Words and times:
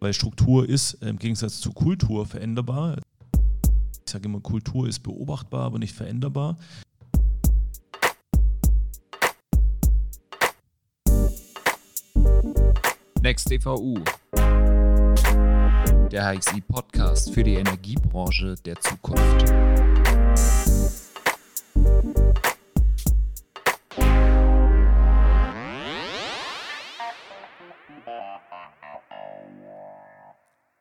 weil 0.00 0.12
Struktur 0.12 0.68
ist 0.68 0.94
im 1.02 1.18
Gegensatz 1.18 1.60
zu 1.60 1.72
Kultur 1.72 2.26
veränderbar. 2.26 2.96
Ich 4.04 4.12
sage 4.12 4.26
immer, 4.26 4.40
Kultur 4.40 4.88
ist 4.88 5.00
beobachtbar, 5.00 5.64
aber 5.64 5.78
nicht 5.78 5.94
veränderbar. 5.94 6.56
Next 13.20 13.50
EVU. 13.50 13.98
Der 16.10 16.34
HXI 16.34 16.62
Podcast 16.62 17.34
für 17.34 17.42
die 17.42 17.54
Energiebranche 17.54 18.54
der 18.64 18.80
Zukunft. 18.80 19.97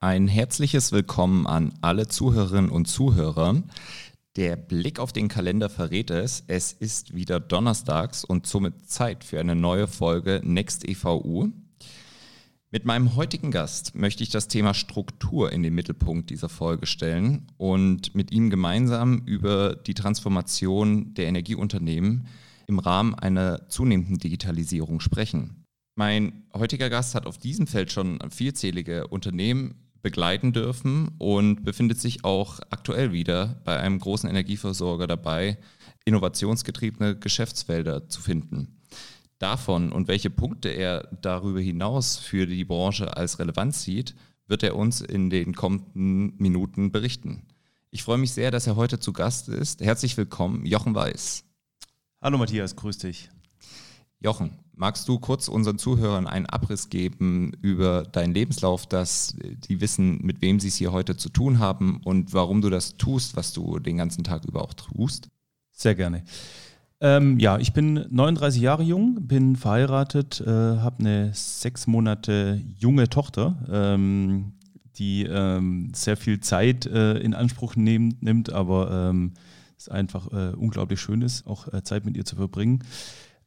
Ein 0.07 0.29
herzliches 0.29 0.93
Willkommen 0.93 1.45
an 1.47 1.73
alle 1.81 2.07
Zuhörerinnen 2.07 2.71
und 2.71 2.85
Zuhörer. 2.85 3.61
Der 4.37 4.55
Blick 4.55 4.99
auf 4.99 5.11
den 5.11 5.27
Kalender 5.27 5.69
verrät 5.69 6.11
es. 6.11 6.45
Es 6.47 6.71
ist 6.71 7.13
wieder 7.13 7.41
donnerstags 7.41 8.23
und 8.23 8.47
somit 8.47 8.89
Zeit 8.89 9.25
für 9.25 9.37
eine 9.37 9.53
neue 9.53 9.85
Folge 9.85 10.39
Next 10.45 10.87
EVU. 10.87 11.49
Mit 12.71 12.85
meinem 12.85 13.17
heutigen 13.17 13.51
Gast 13.51 13.95
möchte 13.95 14.23
ich 14.23 14.29
das 14.29 14.47
Thema 14.47 14.73
Struktur 14.73 15.51
in 15.51 15.61
den 15.61 15.75
Mittelpunkt 15.75 16.29
dieser 16.29 16.47
Folge 16.47 16.85
stellen 16.85 17.45
und 17.57 18.15
mit 18.15 18.31
ihm 18.31 18.49
gemeinsam 18.49 19.23
über 19.25 19.75
die 19.75 19.93
Transformation 19.93 21.15
der 21.15 21.27
Energieunternehmen 21.27 22.27
im 22.65 22.79
Rahmen 22.79 23.13
einer 23.13 23.67
zunehmenden 23.67 24.19
Digitalisierung 24.19 25.01
sprechen. 25.01 25.65
Mein 25.97 26.43
heutiger 26.53 26.89
Gast 26.89 27.13
hat 27.13 27.25
auf 27.25 27.37
diesem 27.37 27.67
Feld 27.67 27.91
schon 27.91 28.19
vielzählige 28.29 29.07
Unternehmen 29.07 29.83
begleiten 30.07 30.53
dürfen 30.53 31.09
und 31.17 31.65
befindet 31.65 31.99
sich 31.99 32.23
auch 32.23 32.61
aktuell 32.69 33.11
wieder 33.11 33.59
bei 33.65 33.77
einem 33.77 33.99
großen 33.99 34.29
Energieversorger 34.29 35.05
dabei, 35.05 35.57
innovationsgetriebene 36.05 37.19
Geschäftsfelder 37.19 38.07
zu 38.07 38.21
finden. 38.21 38.79
Davon 39.37 39.91
und 39.91 40.07
welche 40.07 40.29
Punkte 40.29 40.69
er 40.69 41.09
darüber 41.21 41.59
hinaus 41.59 42.15
für 42.15 42.47
die 42.47 42.63
Branche 42.63 43.17
als 43.17 43.37
relevant 43.39 43.75
sieht, 43.75 44.15
wird 44.47 44.63
er 44.63 44.77
uns 44.77 45.01
in 45.01 45.29
den 45.29 45.53
kommenden 45.53 46.37
Minuten 46.37 46.93
berichten. 46.93 47.45
Ich 47.91 48.03
freue 48.03 48.17
mich 48.17 48.31
sehr, 48.31 48.49
dass 48.49 48.65
er 48.65 48.77
heute 48.77 48.99
zu 48.99 49.11
Gast 49.11 49.49
ist. 49.49 49.81
Herzlich 49.81 50.15
willkommen, 50.15 50.65
Jochen 50.65 50.95
Weiß. 50.95 51.43
Hallo 52.21 52.37
Matthias, 52.37 52.77
grüß 52.77 52.99
dich. 52.99 53.29
Jochen, 54.21 54.57
magst 54.77 55.07
du 55.09 55.19
kurz 55.19 55.47
unseren 55.47 55.77
Zuhörern 55.77 56.27
einen 56.27 56.45
Abriss 56.45 56.89
geben 56.89 57.51
über 57.61 58.03
deinen 58.03 58.33
Lebenslauf, 58.33 58.85
dass 58.85 59.35
die 59.67 59.81
wissen, 59.81 60.19
mit 60.23 60.41
wem 60.41 60.59
sie 60.59 60.69
es 60.69 60.75
hier 60.75 60.91
heute 60.91 61.17
zu 61.17 61.29
tun 61.29 61.59
haben 61.59 61.99
und 62.03 62.33
warum 62.33 62.61
du 62.61 62.69
das 62.69 62.97
tust, 62.97 63.35
was 63.35 63.53
du 63.53 63.79
den 63.79 63.97
ganzen 63.97 64.23
Tag 64.23 64.45
über 64.45 64.63
auch 64.63 64.73
tust? 64.73 65.29
Sehr 65.71 65.95
gerne. 65.95 66.23
Ähm, 66.99 67.39
ja, 67.39 67.59
ich 67.59 67.73
bin 67.73 68.05
39 68.09 68.61
Jahre 68.61 68.83
jung, 68.83 69.27
bin 69.27 69.55
verheiratet, 69.55 70.41
äh, 70.41 70.49
habe 70.49 70.99
eine 70.99 71.31
sechs 71.33 71.85
Monate 71.85 72.61
junge 72.77 73.07
Tochter, 73.07 73.63
ähm, 73.69 74.53
die 74.97 75.23
ähm, 75.23 75.91
sehr 75.93 76.17
viel 76.17 76.39
Zeit 76.39 76.87
äh, 76.87 77.19
in 77.19 77.35
Anspruch 77.35 77.75
nehm, 77.75 78.17
nimmt, 78.21 78.51
aber 78.51 79.09
ähm, 79.09 79.33
es 79.77 79.89
einfach 79.89 80.31
äh, 80.31 80.55
unglaublich 80.55 80.99
schön 80.99 81.21
ist, 81.21 81.45
auch 81.45 81.71
äh, 81.71 81.83
Zeit 81.83 82.03
mit 82.05 82.17
ihr 82.17 82.25
zu 82.25 82.35
verbringen. 82.35 82.83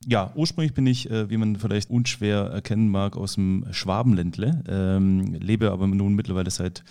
Ja, 0.07 0.33
ursprünglich 0.35 0.73
bin 0.73 0.87
ich, 0.87 1.11
äh, 1.11 1.29
wie 1.29 1.37
man 1.37 1.57
vielleicht 1.57 1.91
unschwer 1.91 2.47
erkennen 2.47 2.89
mag, 2.89 3.17
aus 3.17 3.35
dem 3.35 3.67
Schwabenländle, 3.71 4.65
ähm, 4.67 5.35
lebe 5.35 5.71
aber 5.71 5.87
nun 5.87 6.15
mittlerweile 6.15 6.51
seit 6.51 6.85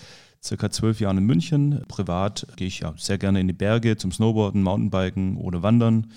circa 0.44 0.70
zwölf 0.70 1.00
Jahren 1.00 1.18
in 1.18 1.26
München. 1.26 1.82
Privat 1.88 2.46
gehe 2.56 2.68
ich 2.68 2.82
ja 2.82 2.94
sehr 2.98 3.18
gerne 3.18 3.40
in 3.40 3.48
die 3.48 3.54
Berge 3.54 3.98
zum 3.98 4.12
Snowboarden, 4.12 4.62
Mountainbiken 4.62 5.38
oder 5.38 5.64
Wandern. 5.64 6.12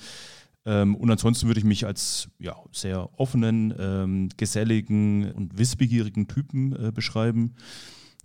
Ähm, 0.67 0.94
und 0.94 1.11
ansonsten 1.11 1.47
würde 1.47 1.61
ich 1.61 1.65
mich 1.65 1.87
als 1.87 2.28
ja, 2.39 2.56
sehr 2.72 3.09
offenen, 3.19 3.75
ähm, 3.78 4.28
geselligen 4.37 5.33
und 5.33 5.59
wissbegierigen 5.59 6.28
Typen 6.28 6.77
äh, 6.77 6.93
beschreiben. 6.93 7.55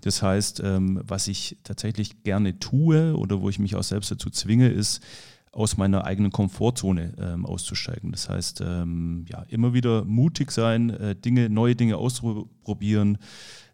Das 0.02 0.22
heißt, 0.22 0.62
ähm, 0.63 1.02
was 1.03 1.28
ich 1.30 1.58
tatsächlich 1.63 2.22
gerne 2.24 2.59
tue 2.59 3.16
oder 3.16 3.42
wo 3.42 3.50
ich 3.50 3.59
mich 3.59 3.75
auch 3.75 3.84
selbst 3.84 4.12
dazu 4.12 4.30
zwinge, 4.30 4.68
ist, 4.68 5.02
aus 5.52 5.78
meiner 5.78 6.06
eigenen 6.06 6.31
Komfortzone 6.31 7.13
ähm, 7.19 7.46
auszusteigen. 7.46 8.12
Das 8.12 8.30
heißt, 8.30 8.62
ähm, 8.62 9.25
ja, 9.28 9.44
immer 9.50 9.74
wieder 9.74 10.06
mutig 10.06 10.52
sein, 10.52 10.90
äh, 10.90 11.16
Dinge, 11.16 11.50
neue 11.50 11.75
Dinge 11.75 11.97
auszuprobieren, 11.97 13.18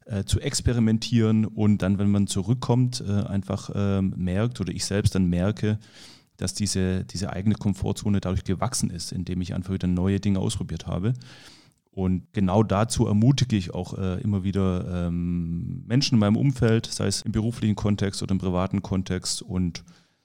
äh, 0.05 0.23
zu 0.23 0.39
experimentieren 0.39 1.45
und 1.45 1.81
dann, 1.81 1.97
wenn 1.97 2.11
man 2.11 2.27
zurückkommt, 2.27 3.03
äh, 3.07 3.23
einfach 3.23 3.69
ähm, 3.73 4.13
merkt 4.17 4.59
oder 4.61 4.73
ich 4.73 4.85
selbst 4.85 5.15
dann 5.15 5.25
merke, 5.25 5.79
dass 6.37 6.53
diese, 6.53 7.05
diese 7.05 7.31
eigene 7.31 7.55
Komfortzone 7.55 8.19
dadurch 8.19 8.43
gewachsen 8.43 8.89
ist, 8.89 9.11
indem 9.11 9.41
ich 9.41 9.53
einfach 9.53 9.73
wieder 9.73 9.87
neue 9.87 10.19
Dinge 10.19 10.39
ausprobiert 10.39 10.87
habe. 10.87 11.13
Und 11.91 12.33
genau 12.33 12.63
dazu 12.63 13.05
ermutige 13.05 13.55
ich 13.55 13.73
auch 13.73 13.97
äh, 13.97 14.19
immer 14.21 14.43
wieder 14.43 15.07
ähm, 15.07 15.85
Menschen 15.85 16.15
in 16.15 16.19
meinem 16.19 16.37
Umfeld, 16.37 16.87
sei 16.87 17.05
es 17.05 17.21
im 17.21 17.31
beruflichen 17.31 17.75
Kontext 17.75 18.23
oder 18.23 18.31
im 18.31 18.39
privaten 18.39 18.81
Kontext 18.81 19.43
und 19.43 19.83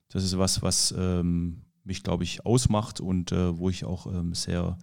das 0.08 0.24
ist 0.24 0.38
was, 0.38 0.62
was 0.62 0.94
ähm, 0.96 1.62
mich, 1.84 2.02
glaube 2.02 2.24
ich, 2.24 2.44
ausmacht 2.46 3.00
und 3.00 3.32
äh, 3.32 3.56
wo 3.56 3.70
ich 3.70 3.84
auch 3.84 4.06
ähm, 4.06 4.34
sehr 4.34 4.78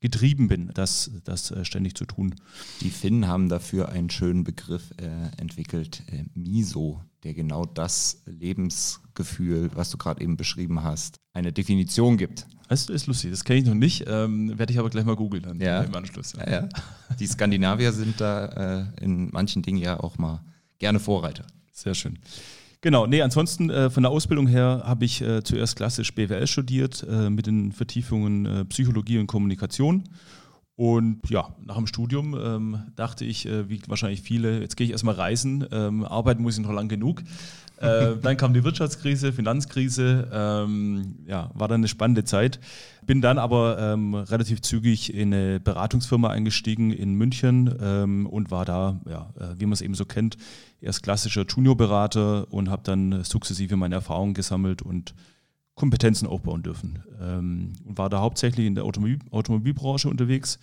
getrieben 0.00 0.46
bin, 0.48 0.70
das, 0.74 1.10
das 1.24 1.50
äh, 1.50 1.64
ständig 1.64 1.96
zu 1.96 2.04
tun. 2.04 2.34
Die 2.80 2.90
Finnen 2.90 3.26
haben 3.26 3.48
dafür 3.48 3.88
einen 3.88 4.10
schönen 4.10 4.44
Begriff 4.44 4.92
äh, 4.98 5.40
entwickelt, 5.40 6.02
äh, 6.12 6.24
Miso, 6.34 7.02
der 7.24 7.34
genau 7.34 7.64
das 7.64 8.22
Lebensgefühl, 8.26 9.70
was 9.74 9.90
du 9.90 9.96
gerade 9.96 10.20
eben 10.22 10.36
beschrieben 10.36 10.82
hast, 10.82 11.18
eine 11.32 11.52
Definition 11.52 12.18
gibt. 12.18 12.46
Das 12.68 12.88
ist 12.88 13.06
lustig, 13.06 13.30
das 13.30 13.44
kenne 13.44 13.60
ich 13.60 13.66
noch 13.66 13.74
nicht, 13.74 14.04
ähm, 14.06 14.58
werde 14.58 14.72
ich 14.72 14.78
aber 14.78 14.90
gleich 14.90 15.04
mal 15.04 15.16
googeln 15.16 15.44
dann 15.44 15.60
ja. 15.60 15.82
im 15.82 15.94
Anschluss. 15.94 16.34
Ja. 16.34 16.50
Ja, 16.50 16.68
Die 17.18 17.26
Skandinavier 17.26 17.92
sind 17.92 18.20
da 18.20 18.90
äh, 18.96 19.04
in 19.04 19.30
manchen 19.30 19.62
Dingen 19.62 19.78
ja 19.78 19.98
auch 20.00 20.18
mal 20.18 20.42
gerne 20.78 21.00
Vorreiter. 21.00 21.46
Sehr 21.72 21.94
schön. 21.94 22.18
Genau, 22.86 23.04
nee, 23.08 23.20
ansonsten 23.20 23.68
äh, 23.68 23.90
von 23.90 24.04
der 24.04 24.12
Ausbildung 24.12 24.46
her 24.46 24.82
habe 24.84 25.04
ich 25.04 25.20
äh, 25.20 25.42
zuerst 25.42 25.74
klassisch 25.74 26.14
BWL 26.14 26.46
studiert 26.46 27.04
äh, 27.10 27.30
mit 27.30 27.48
den 27.48 27.72
Vertiefungen 27.72 28.46
äh, 28.46 28.64
Psychologie 28.66 29.18
und 29.18 29.26
Kommunikation. 29.26 30.04
Und 30.76 31.30
ja, 31.30 31.54
nach 31.64 31.76
dem 31.76 31.86
Studium 31.86 32.38
ähm, 32.38 32.78
dachte 32.96 33.24
ich, 33.24 33.46
äh, 33.46 33.68
wie 33.70 33.80
wahrscheinlich 33.88 34.20
viele, 34.20 34.60
jetzt 34.60 34.76
gehe 34.76 34.84
ich 34.84 34.92
erstmal 34.92 35.14
reisen, 35.14 35.66
ähm, 35.72 36.04
arbeiten 36.04 36.42
muss 36.42 36.58
ich 36.58 36.62
noch 36.62 36.72
lang 36.72 36.88
genug. 36.88 37.22
Äh, 37.78 38.16
dann 38.22 38.36
kam 38.36 38.52
die 38.52 38.62
Wirtschaftskrise, 38.62 39.32
Finanzkrise, 39.32 40.28
ähm, 40.30 41.16
ja, 41.26 41.50
war 41.54 41.68
dann 41.68 41.80
eine 41.80 41.88
spannende 41.88 42.24
Zeit. 42.24 42.60
Bin 43.06 43.22
dann 43.22 43.38
aber 43.38 43.78
ähm, 43.78 44.14
relativ 44.14 44.60
zügig 44.60 45.14
in 45.14 45.32
eine 45.32 45.60
Beratungsfirma 45.60 46.28
eingestiegen 46.28 46.92
in 46.92 47.14
München 47.14 47.74
ähm, 47.80 48.26
und 48.26 48.50
war 48.50 48.66
da, 48.66 49.00
ja, 49.08 49.30
äh, 49.40 49.58
wie 49.58 49.64
man 49.64 49.72
es 49.72 49.80
eben 49.80 49.94
so 49.94 50.04
kennt, 50.04 50.36
erst 50.82 51.02
klassischer 51.02 51.46
Juniorberater 51.48 52.52
und 52.52 52.68
habe 52.68 52.82
dann 52.84 53.24
sukzessive 53.24 53.76
meine 53.76 53.94
Erfahrungen 53.94 54.34
gesammelt 54.34 54.82
und 54.82 55.14
Kompetenzen 55.76 56.26
aufbauen 56.26 56.64
dürfen. 56.64 57.04
Ähm, 57.20 57.74
und 57.84 57.96
war 57.96 58.10
da 58.10 58.20
hauptsächlich 58.20 58.66
in 58.66 58.74
der 58.74 58.84
Automobil 58.84 59.20
Automobilbranche 59.30 60.08
unterwegs 60.08 60.58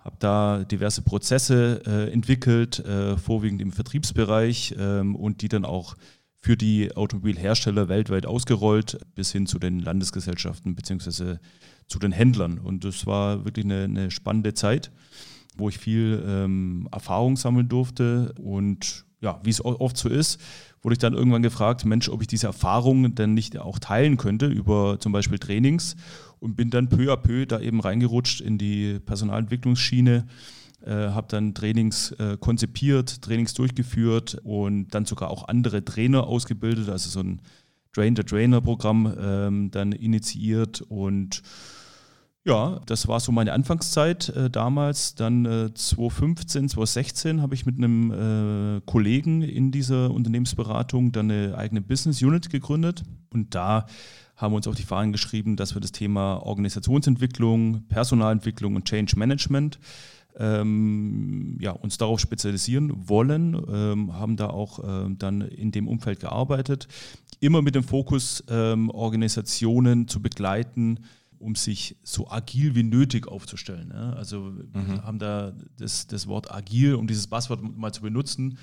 habe 0.00 0.16
da 0.18 0.64
diverse 0.64 1.02
Prozesse 1.02 1.82
äh, 1.86 2.12
entwickelt, 2.12 2.78
äh, 2.80 3.16
vorwiegend 3.16 3.60
im 3.60 3.72
Vertriebsbereich 3.72 4.74
ähm, 4.78 5.14
und 5.14 5.42
die 5.42 5.48
dann 5.48 5.64
auch 5.64 5.96
für 6.38 6.56
die 6.56 6.96
Automobilhersteller 6.96 7.88
weltweit 7.88 8.24
ausgerollt, 8.24 8.98
bis 9.14 9.30
hin 9.30 9.46
zu 9.46 9.58
den 9.58 9.78
Landesgesellschaften 9.78 10.74
bzw. 10.74 11.36
zu 11.86 11.98
den 11.98 12.12
Händlern. 12.12 12.58
Und 12.58 12.84
das 12.84 13.04
war 13.06 13.44
wirklich 13.44 13.66
eine, 13.66 13.84
eine 13.84 14.10
spannende 14.10 14.54
Zeit, 14.54 14.90
wo 15.60 15.68
ich 15.68 15.78
viel 15.78 16.22
ähm, 16.26 16.88
Erfahrung 16.90 17.36
sammeln 17.36 17.68
durfte. 17.68 18.34
Und 18.40 19.04
ja, 19.20 19.38
wie 19.44 19.50
es 19.50 19.64
oft 19.64 19.96
so 19.96 20.08
ist, 20.08 20.40
wurde 20.82 20.94
ich 20.94 20.98
dann 20.98 21.14
irgendwann 21.14 21.42
gefragt, 21.42 21.84
Mensch, 21.84 22.08
ob 22.08 22.22
ich 22.22 22.26
diese 22.26 22.46
Erfahrungen 22.46 23.14
denn 23.14 23.34
nicht 23.34 23.58
auch 23.58 23.78
teilen 23.78 24.16
könnte 24.16 24.46
über 24.46 24.98
zum 24.98 25.12
Beispiel 25.12 25.38
Trainings 25.38 25.94
und 26.38 26.56
bin 26.56 26.70
dann 26.70 26.88
peu 26.88 27.12
à 27.12 27.16
peu 27.16 27.46
da 27.46 27.60
eben 27.60 27.80
reingerutscht 27.80 28.40
in 28.40 28.56
die 28.56 28.98
Personalentwicklungsschiene 28.98 30.26
äh, 30.84 31.10
habe 31.10 31.26
dann 31.28 31.54
Trainings 31.54 32.12
äh, 32.12 32.38
konzipiert, 32.38 33.20
Trainings 33.22 33.52
durchgeführt 33.54 34.40
und 34.44 34.88
dann 34.94 35.04
sogar 35.04 35.30
auch 35.30 35.48
andere 35.48 35.84
Trainer 35.84 36.26
ausgebildet, 36.26 36.88
also 36.88 37.10
so 37.10 37.20
ein 37.20 37.42
Train-the-Trainer-Programm 37.92 39.14
ähm, 39.20 39.70
dann 39.70 39.92
initiiert 39.92 40.80
und 40.80 41.42
ja, 42.44 42.80
das 42.86 43.06
war 43.06 43.20
so 43.20 43.32
meine 43.32 43.52
Anfangszeit 43.52 44.30
äh, 44.30 44.48
damals. 44.48 45.14
Dann 45.14 45.44
äh, 45.44 45.74
2015, 45.74 46.70
2016 46.70 47.42
habe 47.42 47.54
ich 47.54 47.66
mit 47.66 47.76
einem 47.76 48.78
äh, 48.78 48.80
Kollegen 48.86 49.42
in 49.42 49.72
dieser 49.72 50.10
Unternehmensberatung 50.10 51.12
dann 51.12 51.30
eine 51.30 51.56
eigene 51.58 51.82
Business 51.82 52.22
Unit 52.22 52.48
gegründet. 52.48 53.02
Und 53.30 53.54
da 53.54 53.86
haben 54.36 54.52
wir 54.52 54.56
uns 54.56 54.66
auf 54.66 54.74
die 54.74 54.84
Fahnen 54.84 55.12
geschrieben, 55.12 55.56
dass 55.56 55.74
wir 55.74 55.82
das 55.82 55.92
Thema 55.92 56.36
Organisationsentwicklung, 56.38 57.82
Personalentwicklung 57.88 58.74
und 58.74 58.86
Change 58.86 59.18
Management 59.18 59.78
ähm, 60.38 61.58
ja, 61.60 61.72
uns 61.72 61.98
darauf 61.98 62.20
spezialisieren 62.20 63.08
wollen, 63.08 63.60
ähm, 63.70 64.14
haben 64.14 64.36
da 64.36 64.48
auch 64.48 64.80
ähm, 64.82 65.18
dann 65.18 65.42
in 65.42 65.72
dem 65.72 65.88
Umfeld 65.88 66.20
gearbeitet, 66.20 66.88
immer 67.40 67.60
mit 67.60 67.74
dem 67.74 67.82
Fokus, 67.82 68.44
ähm, 68.48 68.88
Organisationen 68.90 70.08
zu 70.08 70.22
begleiten, 70.22 71.00
um 71.40 71.54
sich 71.54 71.96
so 72.02 72.30
agil 72.30 72.74
wie 72.74 72.82
nötig 72.82 73.26
aufzustellen. 73.26 73.90
Ja? 73.92 74.12
Also 74.12 74.52
mhm. 74.72 75.02
haben 75.02 75.18
da 75.18 75.52
das, 75.78 76.06
das 76.06 76.26
Wort 76.26 76.52
agil, 76.52 76.94
um 76.94 77.06
dieses 77.06 77.26
Passwort 77.26 77.62
mal 77.62 77.92
zu 77.92 78.02
benutzen, 78.02 78.58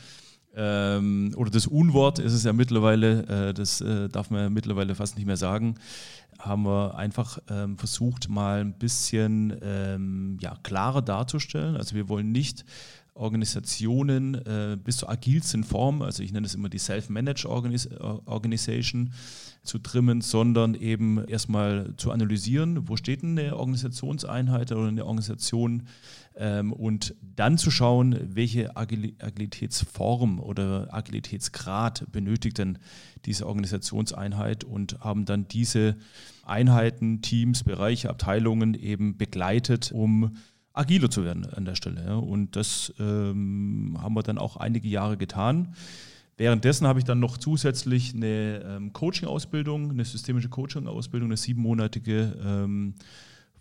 ähm, 0.56 1.34
oder 1.36 1.52
das 1.52 1.68
Unwort 1.68 2.18
ist 2.18 2.34
es 2.34 2.44
ja 2.44 2.52
mittlerweile, 2.52 3.50
äh, 3.50 3.54
das 3.54 3.80
äh, 3.80 4.10
darf 4.10 4.32
man 4.32 4.42
ja 4.42 4.50
mittlerweile 4.50 4.96
fast 4.96 5.16
nicht 5.16 5.28
mehr 5.28 5.38
sagen, 5.38 5.76
haben 6.40 6.64
wir 6.64 6.96
einfach 6.96 7.38
ähm, 7.50 7.78
versucht, 7.78 8.28
mal 8.28 8.62
ein 8.62 8.74
bisschen 8.74 9.56
ähm, 9.62 10.38
ja, 10.42 10.58
klarer 10.64 11.04
darzustellen. 11.04 11.78
Also 11.78 11.96
wir 11.96 12.10
wollen 12.10 12.32
nicht 12.32 12.66
Organisationen 13.18 14.36
äh, 14.36 14.78
bis 14.82 14.98
zur 14.98 15.10
agilsten 15.10 15.64
Form, 15.64 16.02
also 16.02 16.24
ich 16.24 16.32
nenne 16.32 16.46
es 16.46 16.56
immer 16.56 16.70
die 16.70 16.80
Self-Managed 16.80 17.46
Organis 17.46 17.90
Organization, 18.00 19.12
zu 19.68 19.80
trimmen, 19.80 20.22
sondern 20.22 20.74
eben 20.74 21.24
erstmal 21.26 21.94
zu 21.98 22.12
analysieren, 22.12 22.88
wo 22.88 22.96
steht 22.96 23.22
denn 23.22 23.38
eine 23.38 23.56
Organisationseinheit 23.56 24.72
oder 24.72 24.88
eine 24.88 25.06
Organisation 25.06 25.84
ähm, 26.36 26.74
und 26.74 27.16
dann 27.22 27.58
zu 27.58 27.70
schauen, 27.70 28.18
welche 28.34 28.76
Agil 28.76 29.14
Agilitätsform 29.20 30.40
oder 30.40 30.94
Agilitätsgrad 30.94 32.12
benötigt 32.12 32.58
denn 32.58 32.80
diese 33.26 33.46
Organisationseinheit 33.46 34.64
und 34.64 35.00
haben 35.02 35.26
dann 35.26 35.48
diese 35.48 35.98
Einheiten, 36.44 37.22
Teams, 37.22 37.64
Bereiche, 37.64 38.10
Abteilungen 38.10 38.74
eben 38.74 39.18
begleitet, 39.18 39.92
um 39.92 40.38
agiler 40.78 41.10
zu 41.10 41.24
werden 41.24 41.46
an 41.46 41.66
der 41.66 41.76
Stelle. 41.76 42.04
Ja. 42.06 42.16
Und 42.16 42.56
das 42.56 42.94
ähm, 43.00 43.98
haben 44.02 44.16
wir 44.16 44.24
dann 44.24 44.38
auch 44.38 44.58
einige 44.58 44.88
Jahre 44.88 45.18
getan. 45.18 45.74
Währenddessen 46.38 46.86
habe 46.86 47.00
ich 47.00 47.06
dann 47.06 47.20
noch 47.20 47.38
zusätzlich 47.38 48.14
eine 48.14 48.62
ähm, 48.64 48.94
Coaching-Ausbildung, 48.94 49.90
eine 49.90 50.06
systemische 50.06 50.50
Coaching-Ausbildung, 50.50 51.30
eine 51.30 51.38
siebenmonatige 51.38 52.38
ähm, 52.46 52.94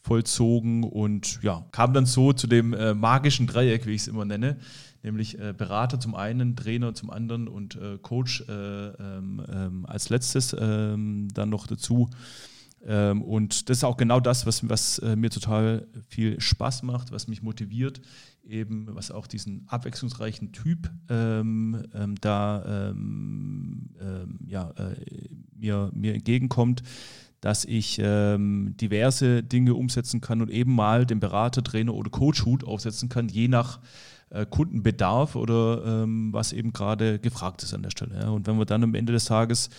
vollzogen 0.02 0.84
und 0.84 1.40
ja, 1.42 1.64
kam 1.72 1.94
dann 1.94 2.06
so 2.06 2.32
zu 2.32 2.46
dem 2.46 2.74
äh, 2.74 2.94
magischen 2.94 3.46
Dreieck, 3.46 3.86
wie 3.86 3.92
ich 3.92 4.02
es 4.02 4.08
immer 4.08 4.24
nenne, 4.24 4.58
nämlich 5.02 5.38
äh, 5.38 5.54
Berater 5.56 5.98
zum 5.98 6.14
einen, 6.14 6.54
Trainer 6.54 6.94
zum 6.94 7.10
anderen 7.10 7.48
und 7.48 7.76
äh, 7.76 7.98
Coach 8.00 8.44
äh, 8.46 8.52
ähm, 8.52 9.42
ähm, 9.50 9.86
als 9.86 10.10
letztes 10.10 10.54
ähm, 10.58 11.28
dann 11.32 11.48
noch 11.48 11.66
dazu. 11.66 12.08
Ähm, 12.84 13.22
und 13.22 13.68
das 13.68 13.78
ist 13.78 13.84
auch 13.84 13.96
genau 13.96 14.20
das, 14.20 14.46
was, 14.46 14.68
was 14.68 14.98
äh, 14.98 15.16
mir 15.16 15.30
total 15.30 15.86
viel 16.08 16.40
Spaß 16.40 16.82
macht, 16.82 17.10
was 17.10 17.26
mich 17.26 17.42
motiviert, 17.42 18.00
eben 18.44 18.86
was 18.94 19.10
auch 19.10 19.26
diesen 19.26 19.66
abwechslungsreichen 19.68 20.52
Typ 20.52 20.90
ähm, 21.08 21.82
ähm, 21.94 22.14
da 22.20 22.90
ähm, 22.90 23.90
ähm 24.00 24.38
ja, 24.46 24.70
äh, 24.72 24.94
mir, 25.56 25.90
mir 25.94 26.14
entgegenkommt, 26.14 26.82
dass 27.40 27.64
ich 27.64 27.98
ähm, 28.00 28.74
diverse 28.80 29.42
Dinge 29.42 29.74
umsetzen 29.74 30.20
kann 30.20 30.40
und 30.40 30.50
eben 30.50 30.74
mal 30.74 31.06
den 31.06 31.20
Berater, 31.20 31.62
Trainer 31.62 31.94
oder 31.94 32.10
Coach-Hut 32.10 32.64
aufsetzen 32.64 33.08
kann, 33.08 33.28
je 33.28 33.48
nach 33.48 33.80
äh, 34.30 34.46
Kundenbedarf 34.46 35.36
oder 35.36 36.06
was 36.32 36.52
eben 36.52 36.72
gerade 36.72 37.18
gefragt 37.18 37.62
ist 37.62 37.74
an 37.74 37.82
der 37.82 37.90
Stelle. 37.90 38.20
Ja. 38.20 38.28
Und 38.30 38.46
wenn 38.46 38.58
wir 38.58 38.64
dann 38.64 38.82
am 38.84 38.94
Ende 38.94 39.12
des 39.12 39.26
Tages 39.26 39.70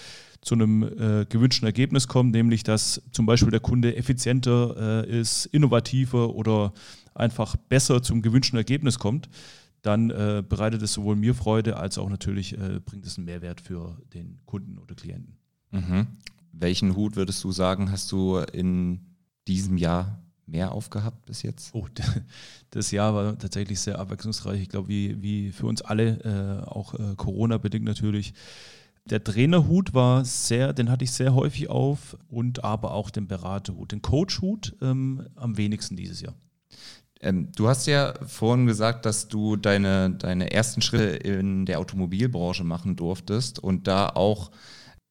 zu 0.42 0.56
einem 0.56 0.84
äh, 0.84 1.26
gewünschten 1.26 1.66
Ergebnis 1.66 2.08
kommt, 2.08 2.32
nämlich 2.32 2.64
dass 2.64 3.02
zum 3.12 3.26
Beispiel 3.26 3.52
der 3.52 3.60
Kunde 3.60 3.96
effizienter 3.96 5.06
äh, 5.06 5.20
ist, 5.20 5.46
innovativer 5.48 6.36
oder 6.36 6.74
einfach 7.16 7.56
besser 7.56 8.02
zum 8.04 8.22
gewünschten 8.22 8.58
Ergebnis 8.58 9.00
kommt, 9.00 9.30
dann 9.82 10.10
äh, 10.10 10.44
bereitet 10.48 10.82
es 10.82 10.94
sowohl 10.94 11.16
mir 11.16 11.34
Freude 11.36 11.78
als 11.78 11.98
auch 11.98 12.10
natürlich 12.10 12.58
äh, 12.58 12.80
bringt 12.84 13.06
es 13.06 13.18
einen 13.18 13.26
Mehrwert 13.26 13.62
für 13.62 13.98
den 14.14 14.40
Kunden 14.46 14.78
oder 14.78 14.96
Klienten. 14.96 15.38
Mhm. 15.72 16.08
Welchen 16.52 16.96
Hut 16.96 17.16
würdest 17.16 17.44
du 17.44 17.52
sagen, 17.52 17.92
hast 17.92 18.12
du 18.12 18.38
in 18.38 19.16
diesem 19.48 19.78
Jahr 19.78 20.20
mehr 20.46 20.72
aufgehabt 20.72 21.26
bis 21.26 21.44
jetzt? 21.44 21.74
Oh, 21.74 21.88
das 22.72 22.92
Jahr 22.92 23.14
war 23.14 23.38
tatsächlich 23.38 23.80
sehr 23.80 24.00
abwechslungsreich. 24.00 24.62
Ich 24.62 24.70
glaube, 24.70 24.88
wie, 24.88 25.22
wie 25.22 25.52
für 25.52 25.68
uns 25.68 25.82
alle, 25.82 26.64
äh, 26.66 26.68
auch 26.68 26.94
äh, 26.94 27.16
Corona-bedingt 27.16 27.86
natürlich. 27.86 28.34
Der 29.10 29.24
Trainerhut 29.24 29.94
war 29.94 30.26
sehr, 30.26 30.74
den 30.74 30.90
hatte 30.90 31.04
ich 31.04 31.12
sehr 31.12 31.34
häufig 31.34 31.70
auf 31.70 32.18
und 32.30 32.64
aber 32.64 32.94
auch 32.94 33.10
den 33.10 33.28
Beraterhut. 33.28 33.92
Den 33.92 34.02
Coachhut 34.02 34.76
ähm, 34.82 35.28
am 35.36 35.58
wenigsten 35.58 35.96
dieses 35.96 36.22
Jahr. 36.22 36.36
Ähm, 37.22 37.52
du 37.56 37.68
hast 37.68 37.88
ja 37.88 38.14
vorhin 38.26 38.68
gesagt, 38.68 39.06
dass 39.06 39.28
du 39.28 39.56
deine, 39.56 40.12
deine 40.12 40.52
ersten 40.52 40.82
Schritte 40.82 41.16
in 41.16 41.66
der 41.66 41.80
Automobilbranche 41.80 42.64
machen 42.64 42.96
durftest 42.96 43.60
und 43.60 43.88
da 43.88 44.10
auch 44.10 44.52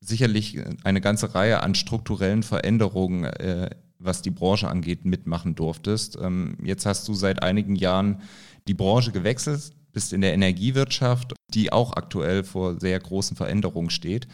sicherlich 0.01 0.59
eine 0.85 1.01
ganze 1.01 1.35
Reihe 1.35 1.63
an 1.63 1.75
strukturellen 1.75 2.43
Veränderungen, 2.43 3.25
äh, 3.25 3.71
was 3.99 4.23
die 4.23 4.31
Branche 4.31 4.69
angeht, 4.69 5.05
mitmachen 5.05 5.55
durftest. 5.55 6.19
Ähm, 6.21 6.59
jetzt 6.63 6.87
hast 6.87 7.09
du 7.09 7.15
seit 7.15 7.43
einigen 7.43 7.75
Jahren 7.75 8.21
die 8.69 8.75
Branche 8.75 9.11
gewechselt, 9.11 9.73
bist 9.97 10.13
in 10.13 10.21
der 10.21 10.35
Energiewirtschaft, 10.35 11.33
die 11.55 11.73
auch 11.73 11.95
aktuell 11.95 12.45
vor 12.45 12.79
sehr 12.79 13.01
großen 13.01 13.35
Veränderungen 13.35 13.89
steht. 13.89 14.29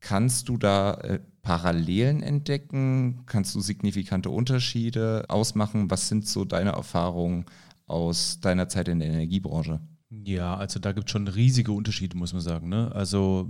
Kannst 0.00 0.48
du 0.48 0.56
da 0.56 0.94
äh, 0.94 1.20
Parallelen 1.42 2.24
entdecken? 2.24 3.22
Kannst 3.26 3.54
du 3.54 3.60
signifikante 3.60 4.30
Unterschiede 4.30 5.26
ausmachen? 5.28 5.92
Was 5.92 6.08
sind 6.08 6.26
so 6.26 6.44
deine 6.44 6.70
Erfahrungen 6.70 7.44
aus 7.86 8.40
deiner 8.40 8.68
Zeit 8.68 8.88
in 8.88 8.98
der 8.98 9.10
Energiebranche? 9.10 9.78
Ja, 10.10 10.56
also 10.56 10.80
da 10.80 10.90
gibt 10.90 11.06
es 11.06 11.12
schon 11.12 11.28
riesige 11.28 11.70
Unterschiede, 11.70 12.16
muss 12.16 12.32
man 12.32 12.42
sagen. 12.42 12.68
Ne? 12.68 12.90
Also 12.92 13.48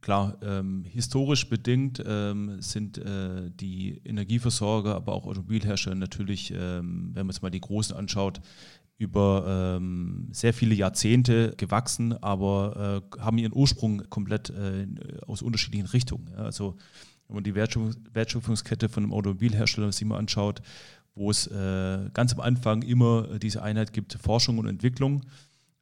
klar, 0.00 0.38
ähm, 0.42 0.84
historisch 0.84 1.48
bedingt 1.48 2.02
ähm, 2.06 2.60
sind 2.60 2.98
äh, 2.98 3.50
die 3.50 4.00
Energieversorger, 4.04 4.94
aber 4.94 5.12
auch 5.12 5.26
Automobilhersteller 5.26 5.96
natürlich, 5.96 6.52
ähm, 6.52 7.10
wenn 7.14 7.26
man 7.26 7.30
es 7.30 7.42
mal 7.42 7.50
die 7.50 7.60
Großen 7.60 7.94
anschaut, 7.96 8.40
über 9.00 9.76
ähm, 9.78 10.28
sehr 10.30 10.52
viele 10.52 10.74
Jahrzehnte 10.74 11.54
gewachsen, 11.56 12.12
aber 12.22 13.02
äh, 13.16 13.20
haben 13.20 13.38
ihren 13.38 13.54
Ursprung 13.54 14.02
komplett 14.10 14.50
äh, 14.50 14.86
aus 15.26 15.40
unterschiedlichen 15.40 15.86
Richtungen. 15.86 16.28
Ja. 16.32 16.44
Also 16.44 16.76
wenn 17.26 17.36
man 17.36 17.44
die 17.44 17.54
Wertschöpfungskette 17.54 18.90
von 18.90 19.04
einem 19.04 19.14
Automobilhersteller 19.14 19.90
sich 19.90 20.06
mal 20.06 20.18
anschaut, 20.18 20.60
wo 21.14 21.30
es 21.30 21.46
äh, 21.46 22.10
ganz 22.12 22.34
am 22.34 22.40
Anfang 22.40 22.82
immer 22.82 23.38
diese 23.38 23.62
Einheit 23.62 23.92
gibt, 23.92 24.14
Forschung 24.14 24.58
und 24.58 24.66
Entwicklung, 24.66 25.22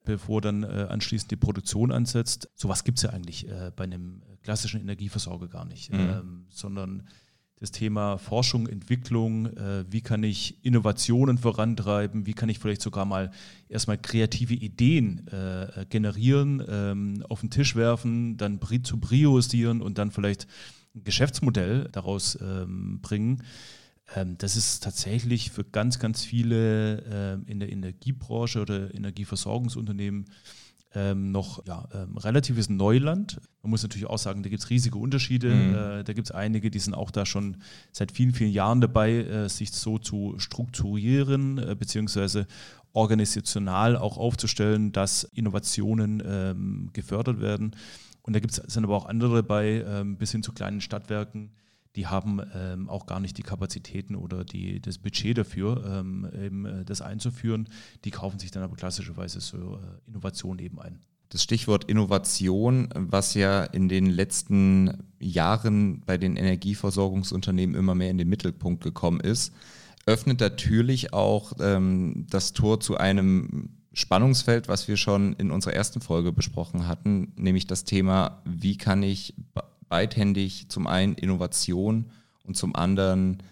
bevor 0.09 0.41
dann 0.41 0.63
äh, 0.63 0.87
anschließend 0.89 1.31
die 1.31 1.37
Produktion 1.37 1.93
ansetzt. 1.93 2.49
Sowas 2.55 2.83
gibt 2.83 2.97
es 2.99 3.03
ja 3.03 3.11
eigentlich 3.11 3.47
äh, 3.47 3.71
bei 3.77 3.85
einem 3.85 4.23
klassischen 4.43 4.81
Energieversorger 4.81 5.49
gar 5.49 5.67
nicht, 5.67 5.93
mhm. 5.93 5.99
ähm, 5.99 6.47
sondern 6.49 7.07
das 7.61 7.73
Thema 7.73 8.17
Forschung, 8.17 8.69
Entwicklung, 8.69 9.47
äh, 9.47 9.85
wie 9.91 10.01
kann 10.01 10.23
ich 10.23 10.65
Innovationen 10.65 11.37
vorantreiben, 11.37 12.25
wie 12.25 12.33
kann 12.33 12.49
ich 12.49 12.59
vielleicht 12.59 12.81
sogar 12.81 13.05
mal 13.05 13.31
erstmal 13.69 13.99
kreative 13.99 14.55
Ideen 14.55 15.27
generieren, 15.91 16.63
ähm, 16.67 17.23
auf 17.29 17.41
den 17.41 17.51
Tisch 17.51 17.77
werfen, 17.77 18.39
dann 18.39 18.61
zu 18.85 18.99
priorisieren 18.99 19.83
und 19.83 19.99
dann 19.99 20.11
vielleicht 20.11 20.47
ein 20.95 21.05
Geschäftsmodell 21.05 21.89
daraus 21.93 22.39
ähm, 22.41 23.01
bringen. 23.03 23.43
Ähm, 24.15 24.37
das 24.39 24.57
ist 24.57 24.83
tatsächlich 24.83 25.51
für 25.51 25.65
ganz, 25.65 25.99
ganz 25.99 26.25
viele 26.25 27.03
ähm, 27.11 27.45
in 27.47 27.61
der 27.61 27.71
Energiebranche 27.71 28.61
oder 28.61 28.95
Energieversorgungsunternehmen 28.95 30.27
ähm, 30.95 31.33
noch 31.33 31.67
ja, 31.67 31.87
relatives 32.17 32.71
Neuland. 32.71 33.41
Man 33.63 33.71
muss 33.71 33.83
natürlich 33.83 34.07
auch 34.07 34.19
sagen, 34.19 34.43
da 34.43 34.49
gibt 34.49 34.63
es 34.63 34.71
riesige 34.71 34.97
Unterschiede. 34.97 35.55
Mhm. 35.55 35.75
Äh, 35.75 36.05
da 36.05 36.13
gibt 36.15 36.29
es 36.29 36.31
einige, 36.31 36.71
die 36.71 36.79
sind 36.79 36.95
auch 36.95 37.11
da 37.11 37.27
schon 37.27 37.59
seit 37.93 38.11
vielen, 38.11 38.33
vielen 38.33 38.53
Jahren 38.53 38.81
dabei, 38.81 39.17
äh, 39.17 39.49
sich 39.49 39.71
so 39.73 39.99
zu 39.99 40.35
strukturieren, 40.39 41.59
äh, 41.59 41.77
beziehungsweise 41.79 42.47
organisational 42.95 43.99
auch 43.99 44.17
aufzustellen, 44.17 44.93
dass 44.93 45.25
Innovationen 45.25 46.91
gefördert 46.95 47.41
werden. 47.41 47.77
Und 48.23 48.35
da 48.35 48.41
gibt 48.41 48.53
es 48.53 48.57
sind 48.57 48.85
aber 48.85 48.97
auch 48.97 49.07
andere 49.07 49.37
dabei, 49.37 49.85
ähm, 49.87 50.17
bis 50.17 50.33
hin 50.33 50.43
zu 50.43 50.53
kleinen 50.53 50.81
Stadtwerken, 50.81 51.51
die 51.99 52.07
haben 52.07 52.41
ähm, 52.55 52.89
auch 52.89 53.07
gar 53.07 53.19
nicht 53.19 53.37
die 53.39 53.43
Kapazitäten 53.43 54.15
oder 54.15 54.45
die, 54.45 54.81
das 54.81 54.99
Budget 54.99 55.37
dafür, 55.37 55.85
ähm, 55.85 56.31
eben, 56.33 56.65
äh, 56.65 56.85
das 56.85 57.03
einzuführen. 57.03 57.69
Die 58.05 58.13
kaufen 58.13 58.39
sich 58.39 58.53
dann 58.53 58.63
aber 58.63 58.77
klassischerweise 58.77 59.41
so 59.41 59.57
äh, 59.57 60.09
Innovationen 60.09 60.65
eben 60.65 60.79
ein. 60.79 61.01
Das 61.31 61.43
Stichwort 61.43 61.91
Innovation, 61.91 62.89
was 62.95 63.35
ja 63.35 63.65
in 63.65 63.89
den 63.89 64.07
letzten 64.07 65.09
Jahren 65.19 66.03
bei 66.07 66.19
den 66.19 66.37
Energieversorgungsunternehmen 66.37 67.75
immer 67.75 67.97
mehr 67.97 68.11
in 68.11 68.19
den 68.19 68.29
Mittelpunkt 68.29 68.85
gekommen 68.85 69.19
ist, 69.19 69.53
öffnet 70.07 70.39
natürlich 70.39 71.13
auch 71.13 71.55
ähm, 71.59 72.27
das 72.31 72.53
Tor 72.53 72.79
zu 72.79 72.97
einem 72.97 73.71
Spannungsfeld, 73.93 74.69
was 74.69 74.87
wir 74.87 74.97
schon 74.97 75.33
in 75.33 75.51
unserer 75.51 75.75
ersten 75.75 76.01
Folge 76.01 76.31
besprochen 76.31 76.87
hatten, 76.87 77.33
nämlich 77.35 77.67
das 77.67 77.83
Thema, 77.83 78.41
wie 78.45 78.79
kann 78.79 79.03
ich 79.03 79.35
beidhändig 79.89 80.69
zum 80.69 80.87
einen 80.87 81.15
Innovation 81.15 82.11
und 82.45 82.57
zum 82.57 82.75
anderen 82.75 83.43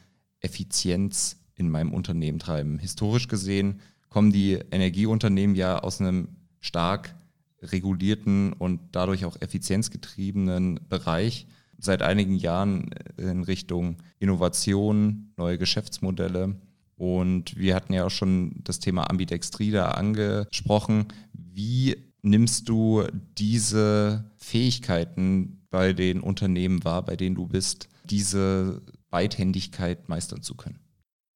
Effizienz 0.41 1.39
in 1.55 1.71
meinem 1.71 1.93
Unternehmen 1.93 2.39
treiben. 2.39 2.79
Historisch 2.79 3.29
gesehen 3.29 3.81
kommen 4.09 4.33
die 4.33 4.55
Energieunternehmen 4.71 5.57
ja 5.57 5.79
aus 5.79 6.01
einem 6.01 6.29
stark 6.61 7.15
regulierten 7.63 8.53
und 8.53 8.81
dadurch 8.93 9.25
auch 9.25 9.37
effizienzgetriebenen 9.41 10.81
Bereich 10.89 11.47
seit 11.79 12.03
einigen 12.03 12.37
Jahren 12.37 12.91
in 13.17 13.43
Richtung 13.43 13.97
Innovation, 14.19 15.33
neue 15.37 15.59
Geschäftsmodelle. 15.59 16.57
Und 16.97 17.57
wir 17.57 17.75
hatten 17.75 17.93
ja 17.93 18.07
auch 18.07 18.11
schon 18.11 18.61
das 18.65 18.79
Thema 18.79 19.11
Ambidextrie 19.11 19.71
da 19.71 19.91
angesprochen. 19.91 21.07
Wie 21.33 21.97
nimmst 22.23 22.69
du 22.69 23.05
diese 23.37 24.31
Fähigkeiten 24.37 25.56
bei 25.71 25.93
den 25.93 26.21
Unternehmen 26.21 26.85
wahr, 26.85 27.05
bei 27.05 27.17
denen 27.17 27.35
du 27.35 27.47
bist, 27.47 27.89
diese 28.05 28.83
Beidhändigkeit 29.11 30.09
meistern 30.09 30.43
zu 30.43 30.55
können? 30.55 30.79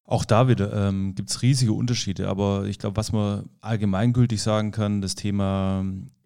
Auch 0.05 0.25
da 0.25 0.49
wieder 0.49 0.89
ähm, 0.89 1.15
gibt 1.15 1.31
es 1.31 1.41
riesige 1.43 1.73
Unterschiede, 1.73 2.29
aber 2.29 2.65
ich 2.67 2.79
glaube, 2.79 2.97
was 2.97 3.13
man 3.13 3.49
allgemeingültig 3.61 4.43
sagen 4.43 4.73
kann, 4.73 5.01
das 5.01 5.15
Thema 5.15 5.85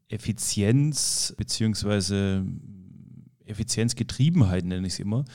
Effizienz 0.08 1.34
bzw. 1.36 2.42
Effizienzgetriebenheit 3.44 4.64
nenne 4.64 4.86
ich 4.86 4.94
es 4.94 5.00
immer, 5.00 5.26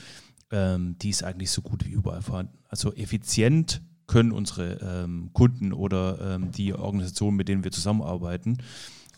ähm, 0.50 0.96
die 0.98 1.10
ist 1.10 1.22
eigentlich 1.22 1.52
so 1.52 1.62
gut 1.62 1.86
wie 1.86 1.92
überall 1.92 2.22
vorhanden. 2.22 2.58
Also 2.68 2.92
effizient 2.94 3.82
können 4.08 4.32
unsere 4.32 4.80
ähm, 4.82 5.30
Kunden 5.32 5.72
oder 5.72 6.34
ähm, 6.34 6.50
die 6.50 6.74
Organisationen, 6.74 7.36
mit 7.36 7.48
denen 7.48 7.62
wir 7.62 7.70
zusammenarbeiten, 7.70 8.58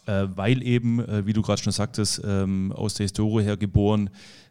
äh, 0.07 0.27
weil 0.35 0.63
eben, 0.63 1.01
äh, 1.01 1.27
wie 1.27 1.33
du 1.33 1.43
gerade 1.43 1.63
schon 1.63 1.73
sagtest, 1.73 2.23
ähm, 2.25 2.73
aus 2.73 2.95
der 2.95 3.05
Historie 3.05 3.45
her 3.45 3.57
geboren, 3.57 4.11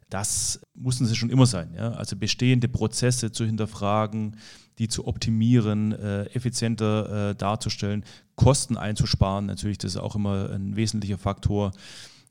das 0.09 0.59
mussten 0.75 1.05
sie 1.05 1.15
schon 1.15 1.29
immer 1.29 1.45
sein. 1.45 1.73
Ja? 1.75 1.91
Also 1.93 2.15
bestehende 2.15 2.67
Prozesse 2.67 3.31
zu 3.31 3.45
hinterfragen, 3.45 4.37
die 4.77 4.87
zu 4.87 5.07
optimieren, 5.07 5.93
äh, 5.93 6.23
effizienter 6.33 7.29
äh, 7.29 7.35
darzustellen, 7.35 8.03
Kosten 8.35 8.77
einzusparen. 8.77 9.45
Natürlich, 9.45 9.77
das 9.77 9.91
ist 9.91 9.97
auch 9.97 10.15
immer 10.15 10.49
ein 10.51 10.75
wesentlicher 10.75 11.17
Faktor. 11.17 11.71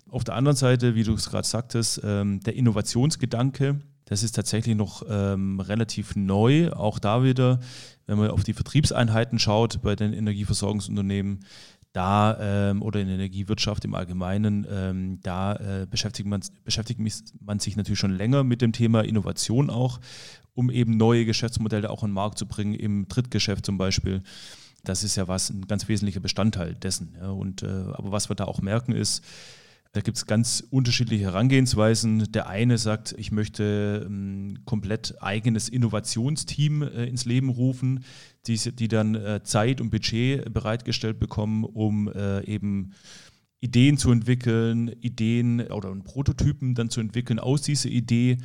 Auf 0.08 0.24
der 0.24 0.34
anderen 0.34 0.56
Seite, 0.56 0.94
wie 0.94 1.04
du 1.04 1.14
es 1.14 1.30
gerade 1.30 1.46
sagtest, 1.46 2.00
ähm, 2.04 2.40
der 2.40 2.56
Innovationsgedanke, 2.56 3.80
das 4.04 4.24
ist 4.24 4.32
tatsächlich 4.32 4.74
noch 4.74 5.04
ähm, 5.08 5.60
relativ 5.60 6.16
neu. 6.16 6.72
Auch 6.72 6.98
da 6.98 7.22
wieder, 7.22 7.60
wenn 8.06 8.18
man 8.18 8.30
auf 8.30 8.42
die 8.42 8.54
Vertriebseinheiten 8.54 9.38
schaut 9.38 9.80
bei 9.82 9.94
den 9.94 10.12
Energieversorgungsunternehmen, 10.12 11.44
da 11.92 12.70
ähm, 12.70 12.82
oder 12.82 13.00
in 13.00 13.08
der 13.08 13.16
Energiewirtschaft 13.16 13.84
im 13.84 13.94
Allgemeinen, 13.94 14.66
ähm, 14.70 15.20
da 15.22 15.56
äh, 15.56 15.86
beschäftigt, 15.90 16.28
man, 16.28 16.40
beschäftigt 16.64 17.00
man 17.40 17.58
sich 17.58 17.76
natürlich 17.76 17.98
schon 17.98 18.16
länger 18.16 18.44
mit 18.44 18.62
dem 18.62 18.72
Thema 18.72 19.02
Innovation 19.04 19.70
auch, 19.70 20.00
um 20.54 20.70
eben 20.70 20.96
neue 20.96 21.24
Geschäftsmodelle 21.24 21.90
auch 21.90 22.02
an 22.02 22.10
den 22.10 22.14
Markt 22.14 22.38
zu 22.38 22.46
bringen, 22.46 22.74
im 22.74 23.08
Drittgeschäft 23.08 23.66
zum 23.66 23.78
Beispiel. 23.78 24.22
Das 24.84 25.04
ist 25.04 25.16
ja 25.16 25.28
was, 25.28 25.50
ein 25.50 25.66
ganz 25.66 25.88
wesentlicher 25.88 26.20
Bestandteil 26.20 26.74
dessen. 26.74 27.16
Ja. 27.20 27.30
Und, 27.30 27.62
äh, 27.62 27.66
aber 27.66 28.12
was 28.12 28.30
wir 28.30 28.36
da 28.36 28.44
auch 28.44 28.62
merken 28.62 28.92
ist, 28.92 29.24
da 29.92 30.00
gibt 30.00 30.16
es 30.16 30.26
ganz 30.26 30.62
unterschiedliche 30.70 31.24
Herangehensweisen. 31.24 32.30
Der 32.30 32.48
eine 32.48 32.78
sagt, 32.78 33.12
ich 33.18 33.32
möchte 33.32 34.06
ein 34.06 34.50
ähm, 34.50 34.58
komplett 34.64 35.20
eigenes 35.20 35.68
Innovationsteam 35.68 36.82
äh, 36.82 37.06
ins 37.06 37.24
Leben 37.24 37.48
rufen, 37.48 38.04
die, 38.46 38.56
die 38.56 38.88
dann 38.88 39.14
äh, 39.14 39.42
Zeit 39.42 39.80
und 39.80 39.90
Budget 39.90 40.52
bereitgestellt 40.52 41.18
bekommen, 41.18 41.64
um 41.64 42.08
äh, 42.08 42.44
eben 42.44 42.92
Ideen 43.60 43.98
zu 43.98 44.10
entwickeln, 44.10 44.88
Ideen 45.00 45.60
oder 45.60 45.94
Prototypen 45.96 46.74
dann 46.74 46.90
zu 46.90 47.00
entwickeln 47.00 47.38
aus 47.38 47.62
dieser 47.62 47.90
Idee 47.90 48.38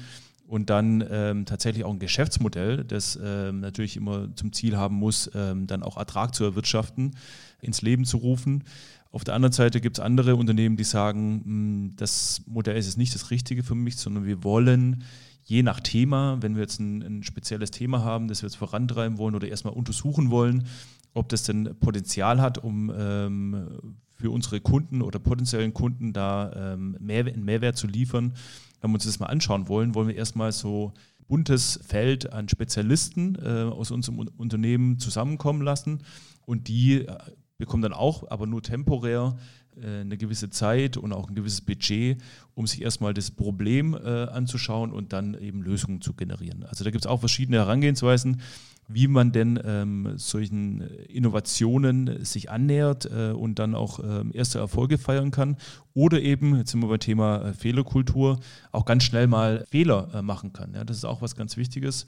und 0.48 0.70
dann 0.70 1.04
ähm, 1.10 1.46
tatsächlich 1.46 1.86
auch 1.86 1.94
ein 1.94 2.00
Geschäftsmodell, 2.00 2.84
das 2.84 3.18
ähm, 3.22 3.62
natürlich 3.62 3.98
immer 3.98 4.36
zum 4.36 4.54
Ziel 4.54 4.78
haben 4.78 4.96
muss, 4.96 5.32
ähm, 5.34 5.68
dann 5.68 5.84
auch 5.84 5.98
Ertrag 5.98 6.36
zu 6.36 6.44
erwirtschaften, 6.44 7.16
ins 7.62 7.82
Leben 7.82 8.06
zu 8.06 8.18
rufen. 8.18 8.64
Auf 9.12 9.24
der 9.24 9.34
anderen 9.34 9.54
Seite 9.54 9.80
gibt 9.80 9.98
es 9.98 10.04
andere 10.04 10.36
Unternehmen, 10.36 10.76
die 10.76 10.84
sagen, 10.84 11.42
hm, 11.46 11.94
das 11.96 12.42
Modell 12.46 12.76
ist 12.76 12.98
nicht 12.98 13.16
das 13.16 13.32
Richtige 13.32 13.64
für 13.64 13.76
mich, 13.76 13.96
sondern 13.96 14.26
wir 14.26 14.44
wollen 14.44 15.04
je 15.46 15.64
nach 15.64 15.80
Thema, 15.80 16.42
wenn 16.42 16.56
wir 16.56 16.64
jetzt 16.64 16.80
ein, 16.80 17.02
ein 17.02 17.24
spezielles 17.24 17.72
Thema 17.72 18.04
haben, 18.04 18.28
das 18.28 18.42
wir 18.42 18.48
jetzt 18.48 18.58
vorantreiben 18.58 19.18
wollen 19.18 19.36
oder 19.36 19.48
erstmal 19.48 19.74
untersuchen 19.74 20.32
wollen, 20.32 20.66
ob 21.14 21.30
das 21.30 21.44
denn 21.44 21.76
Potenzial 21.80 22.42
hat, 22.42 22.58
um 22.58 22.92
ähm, 22.96 23.96
für 24.16 24.32
unsere 24.32 24.60
Kunden 24.60 25.02
oder 25.02 25.20
potenziellen 25.20 25.74
Kunden 25.74 26.14
da 26.14 26.74
ähm, 26.74 26.98
mehr, 27.00 27.26
einen 27.26 27.46
Mehrwert 27.46 27.78
zu 27.78 27.88
liefern. 27.88 28.34
Wenn 28.82 28.92
wir 28.92 28.96
uns 28.96 29.06
das 29.06 29.20
mal 29.20 29.28
anschauen 29.28 29.68
wollen, 29.68 29.96
wollen 29.96 30.08
wir 30.08 30.16
erstmal 30.16 30.52
so 30.52 30.94
buntes 31.28 31.80
Feld 31.86 32.34
an 32.34 32.50
Spezialisten 32.50 33.36
äh, 33.36 33.64
aus 33.72 33.92
unserem 33.92 34.20
Unternehmen 34.20 35.00
zusammenkommen 35.00 35.62
lassen 35.62 36.00
und 36.46 36.68
die 36.68 37.06
äh, 37.06 37.18
bekommen 37.58 37.84
dann 37.84 37.94
auch, 37.94 38.30
aber 38.30 38.48
nur 38.48 38.62
temporär, 38.62 39.38
eine 39.82 40.18
gewisse 40.18 40.50
Zeit 40.50 40.98
und 40.98 41.14
auch 41.14 41.30
ein 41.30 41.36
gewisses 41.36 41.62
Budget, 41.62 42.22
um 42.54 42.68
sich 42.68 42.82
erstmal 42.82 43.14
das 43.14 43.32
Problem 43.32 43.94
äh, 43.94 44.26
anzuschauen 44.26 44.92
und 44.92 45.14
dann 45.14 45.34
eben 45.40 45.62
Lösungen 45.62 46.02
zu 46.02 46.14
generieren. 46.14 46.64
Also 46.64 46.84
da 46.84 46.92
gibt 46.92 47.06
es 47.06 47.10
auch 47.10 47.20
verschiedene 47.20 47.58
Herangehensweisen, 47.58 48.42
wie 48.88 49.08
man 49.08 49.32
denn 49.32 49.60
ähm, 49.64 50.14
solchen 50.18 50.82
Innovationen 51.08 52.24
sich 52.24 52.52
annähert 52.52 53.06
äh, 53.06 53.32
und 53.32 53.58
dann 53.58 53.74
auch 53.74 54.00
ähm, 54.00 54.32
erste 54.34 54.60
Erfolge 54.60 54.98
feiern 54.98 55.32
kann. 55.32 55.58
Oder 55.94 56.22
eben, 56.22 56.56
jetzt 56.58 56.72
sind 56.72 56.82
wir 56.82 56.90
beim 56.90 57.00
Thema 57.00 57.42
äh, 57.42 57.54
Fehlerkultur, 57.54 58.40
auch 58.72 58.86
ganz 58.86 59.04
schnell 59.04 59.28
mal 59.28 59.66
Fehler 59.70 60.10
äh, 60.14 60.22
machen 60.22 60.54
kann. 60.54 60.74
Ja, 60.76 60.84
das 60.84 60.98
ist 60.98 61.06
auch 61.06 61.22
was 61.22 61.36
ganz 61.36 61.58
Wichtiges. 61.58 62.06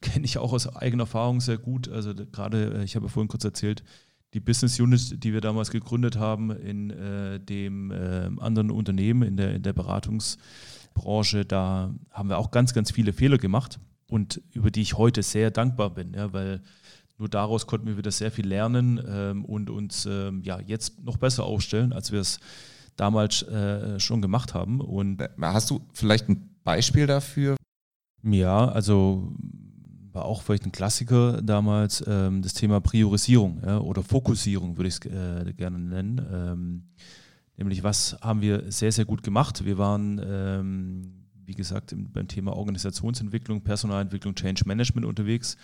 Kenne 0.00 0.24
ich 0.24 0.38
auch 0.38 0.52
aus 0.52 0.76
eigener 0.76 1.04
Erfahrung 1.04 1.40
sehr 1.40 1.58
gut. 1.58 1.88
Also 1.88 2.14
gerade, 2.14 2.78
äh, 2.78 2.84
ich 2.84 2.96
habe 2.96 3.06
ja 3.06 3.12
vorhin 3.12 3.28
kurz 3.28 3.44
erzählt, 3.44 3.84
die 4.34 4.40
Business 4.40 4.78
Unit, 4.78 5.22
die 5.24 5.32
wir 5.32 5.40
damals 5.40 5.70
gegründet 5.70 6.16
haben 6.16 6.50
in 6.50 6.90
äh, 6.90 7.40
dem 7.40 7.90
äh, 7.90 8.30
anderen 8.38 8.70
Unternehmen, 8.70 9.22
in 9.22 9.36
der, 9.36 9.54
in 9.54 9.62
der 9.62 9.72
Beratungsbranche, 9.72 11.44
da 11.44 11.94
haben 12.10 12.28
wir 12.28 12.38
auch 12.38 12.50
ganz, 12.50 12.74
ganz 12.74 12.90
viele 12.90 13.12
Fehler 13.12 13.38
gemacht 13.38 13.80
und 14.08 14.42
über 14.52 14.70
die 14.70 14.82
ich 14.82 14.98
heute 14.98 15.22
sehr 15.22 15.50
dankbar 15.50 15.90
bin, 15.90 16.14
ja, 16.14 16.32
weil 16.32 16.62
nur 17.18 17.28
daraus 17.28 17.66
konnten 17.66 17.86
wir 17.86 17.96
wieder 17.96 18.12
sehr 18.12 18.30
viel 18.30 18.46
lernen 18.46 19.00
ähm, 19.08 19.44
und 19.44 19.70
uns 19.70 20.06
ähm, 20.06 20.42
ja, 20.42 20.60
jetzt 20.60 21.02
noch 21.02 21.16
besser 21.16 21.44
aufstellen, 21.44 21.92
als 21.92 22.12
wir 22.12 22.20
es 22.20 22.38
damals 22.96 23.42
äh, 23.42 23.98
schon 23.98 24.22
gemacht 24.22 24.54
haben. 24.54 24.80
Und 24.80 25.22
Hast 25.40 25.70
du 25.70 25.80
vielleicht 25.92 26.28
ein 26.28 26.48
Beispiel 26.62 27.06
dafür? 27.06 27.56
Ja, 28.22 28.68
also 28.68 29.32
war 30.18 30.24
auch 30.24 30.42
vielleicht 30.42 30.66
ein 30.66 30.72
Klassiker 30.72 31.40
damals, 31.42 32.02
ähm, 32.06 32.42
das 32.42 32.52
Thema 32.52 32.80
Priorisierung 32.80 33.62
ja, 33.64 33.78
oder 33.78 34.02
Fokussierung 34.02 34.76
würde 34.76 34.88
ich 34.88 34.94
es 34.94 35.06
äh, 35.06 35.52
gerne 35.52 35.78
nennen. 35.78 36.20
Ähm, 36.32 36.82
nämlich, 37.56 37.84
was 37.84 38.18
haben 38.20 38.40
wir 38.40 38.64
sehr, 38.70 38.90
sehr 38.90 39.04
gut 39.04 39.22
gemacht? 39.22 39.64
Wir 39.64 39.78
waren, 39.78 40.20
ähm, 40.24 41.12
wie 41.46 41.54
gesagt, 41.54 41.92
im, 41.92 42.10
beim 42.10 42.26
Thema 42.26 42.56
Organisationsentwicklung, 42.56 43.60
Personalentwicklung, 43.62 44.34
Change 44.34 44.64
Management 44.66 45.06
unterwegs, 45.06 45.56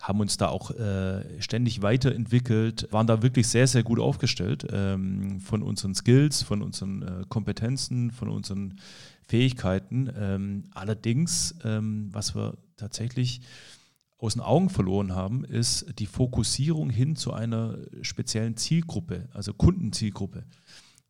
haben 0.00 0.18
uns 0.18 0.36
da 0.36 0.48
auch 0.48 0.72
äh, 0.72 1.40
ständig 1.40 1.82
weiterentwickelt, 1.82 2.88
waren 2.90 3.06
da 3.06 3.22
wirklich 3.22 3.46
sehr, 3.46 3.68
sehr 3.68 3.84
gut 3.84 4.00
aufgestellt 4.00 4.66
ähm, 4.72 5.38
von 5.40 5.62
unseren 5.62 5.94
Skills, 5.94 6.42
von 6.42 6.60
unseren 6.60 7.02
äh, 7.02 7.24
Kompetenzen, 7.28 8.10
von 8.10 8.28
unseren 8.28 8.80
Fähigkeiten. 9.28 10.10
Ähm, 10.18 10.64
allerdings, 10.74 11.54
ähm, 11.64 12.08
was 12.10 12.34
wir 12.34 12.54
tatsächlich 12.76 13.42
aus 14.22 14.34
den 14.34 14.42
Augen 14.42 14.70
verloren 14.70 15.14
haben, 15.14 15.44
ist 15.44 15.98
die 15.98 16.06
Fokussierung 16.06 16.90
hin 16.90 17.16
zu 17.16 17.32
einer 17.32 17.76
speziellen 18.02 18.56
Zielgruppe, 18.56 19.28
also 19.32 19.52
Kundenzielgruppe. 19.52 20.44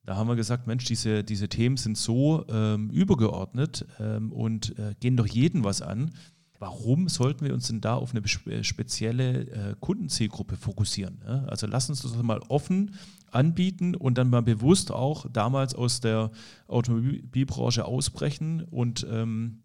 Da 0.04 0.16
haben 0.16 0.28
wir 0.28 0.35
gesagt, 0.35 0.66
Mensch, 0.66 0.87
diese, 0.87 1.23
diese 1.23 1.49
Themen 1.49 1.76
sind 1.76 1.99
so 1.99 2.45
ähm, 2.49 2.90
übergeordnet 2.90 3.87
ähm, 4.00 4.33
und 4.33 4.78
äh, 4.78 4.95
gehen 4.99 5.16
doch 5.16 5.26
jeden 5.26 5.62
was 5.62 5.83
an. 5.83 6.12
Warum 6.59 7.09
sollten 7.09 7.45
wir 7.45 7.52
uns 7.52 7.69
denn 7.69 7.83
da 7.83 7.97
auf 7.97 8.14
eine 8.14 8.23
äh, 8.47 8.64
spezielle 8.64 9.40
äh, 9.40 9.76
Kundenzielgruppe 9.78 10.57
fokussieren? 10.57 11.21
Ja? 11.25 11.45
Also 11.45 11.66
lass 11.66 11.90
uns 11.90 12.00
das 12.02 12.16
mal 12.23 12.40
offen 12.49 12.95
anbieten 13.31 13.95
und 13.95 14.16
dann 14.16 14.31
mal 14.31 14.42
bewusst 14.42 14.90
auch 14.90 15.26
damals 15.31 15.75
aus 15.75 16.00
der 16.00 16.31
Automobilbranche 16.66 17.85
ausbrechen 17.85 18.62
und 18.71 19.07
ähm, 19.11 19.62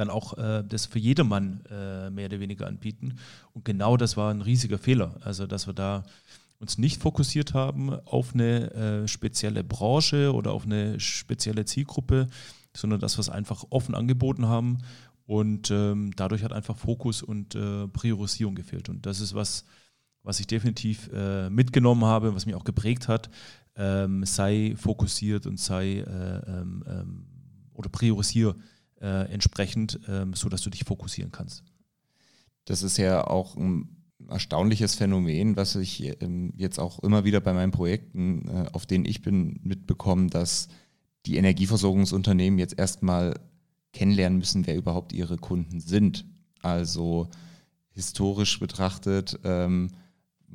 dann 0.00 0.10
auch 0.10 0.36
äh, 0.38 0.64
das 0.66 0.86
für 0.86 0.98
jedermann 0.98 1.62
äh, 1.70 2.10
mehr 2.10 2.26
oder 2.26 2.40
weniger 2.40 2.66
anbieten. 2.66 3.16
Und 3.52 3.64
genau 3.64 3.96
das 3.96 4.16
war 4.16 4.30
ein 4.30 4.40
riesiger 4.40 4.78
Fehler. 4.78 5.16
Also, 5.20 5.46
dass 5.46 5.66
wir 5.66 5.74
da 5.74 6.04
uns 6.58 6.78
nicht 6.78 7.00
fokussiert 7.00 7.54
haben 7.54 7.90
auf 7.90 8.34
eine 8.34 8.72
äh, 8.72 9.08
spezielle 9.08 9.62
Branche 9.62 10.32
oder 10.32 10.52
auf 10.52 10.64
eine 10.64 10.98
spezielle 11.00 11.64
Zielgruppe, 11.64 12.28
sondern 12.74 13.00
dass 13.00 13.16
wir 13.16 13.20
es 13.20 13.30
einfach 13.30 13.64
offen 13.70 13.94
angeboten 13.94 14.46
haben. 14.46 14.78
Und 15.26 15.70
ähm, 15.70 16.10
dadurch 16.16 16.42
hat 16.42 16.52
einfach 16.52 16.76
Fokus 16.76 17.22
und 17.22 17.54
äh, 17.54 17.86
Priorisierung 17.88 18.54
gefehlt. 18.54 18.88
Und 18.88 19.06
das 19.06 19.20
ist 19.20 19.34
was, 19.34 19.64
was 20.22 20.40
ich 20.40 20.46
definitiv 20.46 21.08
äh, 21.12 21.48
mitgenommen 21.50 22.04
habe, 22.04 22.34
was 22.34 22.46
mich 22.46 22.54
auch 22.54 22.64
geprägt 22.64 23.06
hat. 23.06 23.30
Ähm, 23.76 24.24
sei 24.24 24.74
fokussiert 24.76 25.46
und 25.46 25.60
sei 25.60 25.98
äh, 25.98 26.42
ähm, 26.46 26.84
ähm 26.86 27.26
oder 27.72 27.88
priorisiere 27.88 28.56
äh, 29.00 29.30
entsprechend, 29.32 30.00
ähm, 30.08 30.34
so 30.34 30.48
dass 30.48 30.62
du 30.62 30.70
dich 30.70 30.84
fokussieren 30.84 31.32
kannst. 31.32 31.64
Das 32.64 32.82
ist 32.82 32.96
ja 32.98 33.26
auch 33.26 33.56
ein 33.56 33.96
erstaunliches 34.28 34.94
Phänomen, 34.94 35.56
was 35.56 35.74
ich 35.76 36.22
ähm, 36.22 36.52
jetzt 36.56 36.78
auch 36.78 37.00
immer 37.00 37.24
wieder 37.24 37.40
bei 37.40 37.52
meinen 37.52 37.72
Projekten, 37.72 38.48
äh, 38.48 38.66
auf 38.72 38.86
denen 38.86 39.04
ich 39.04 39.22
bin, 39.22 39.60
mitbekomme, 39.62 40.28
dass 40.28 40.68
die 41.26 41.36
Energieversorgungsunternehmen 41.36 42.58
jetzt 42.58 42.78
erstmal 42.78 43.34
kennenlernen 43.92 44.38
müssen, 44.38 44.66
wer 44.66 44.76
überhaupt 44.76 45.12
ihre 45.12 45.36
Kunden 45.36 45.80
sind. 45.80 46.24
Also 46.62 47.28
historisch 47.90 48.58
betrachtet 48.60 49.38
ähm, 49.44 49.90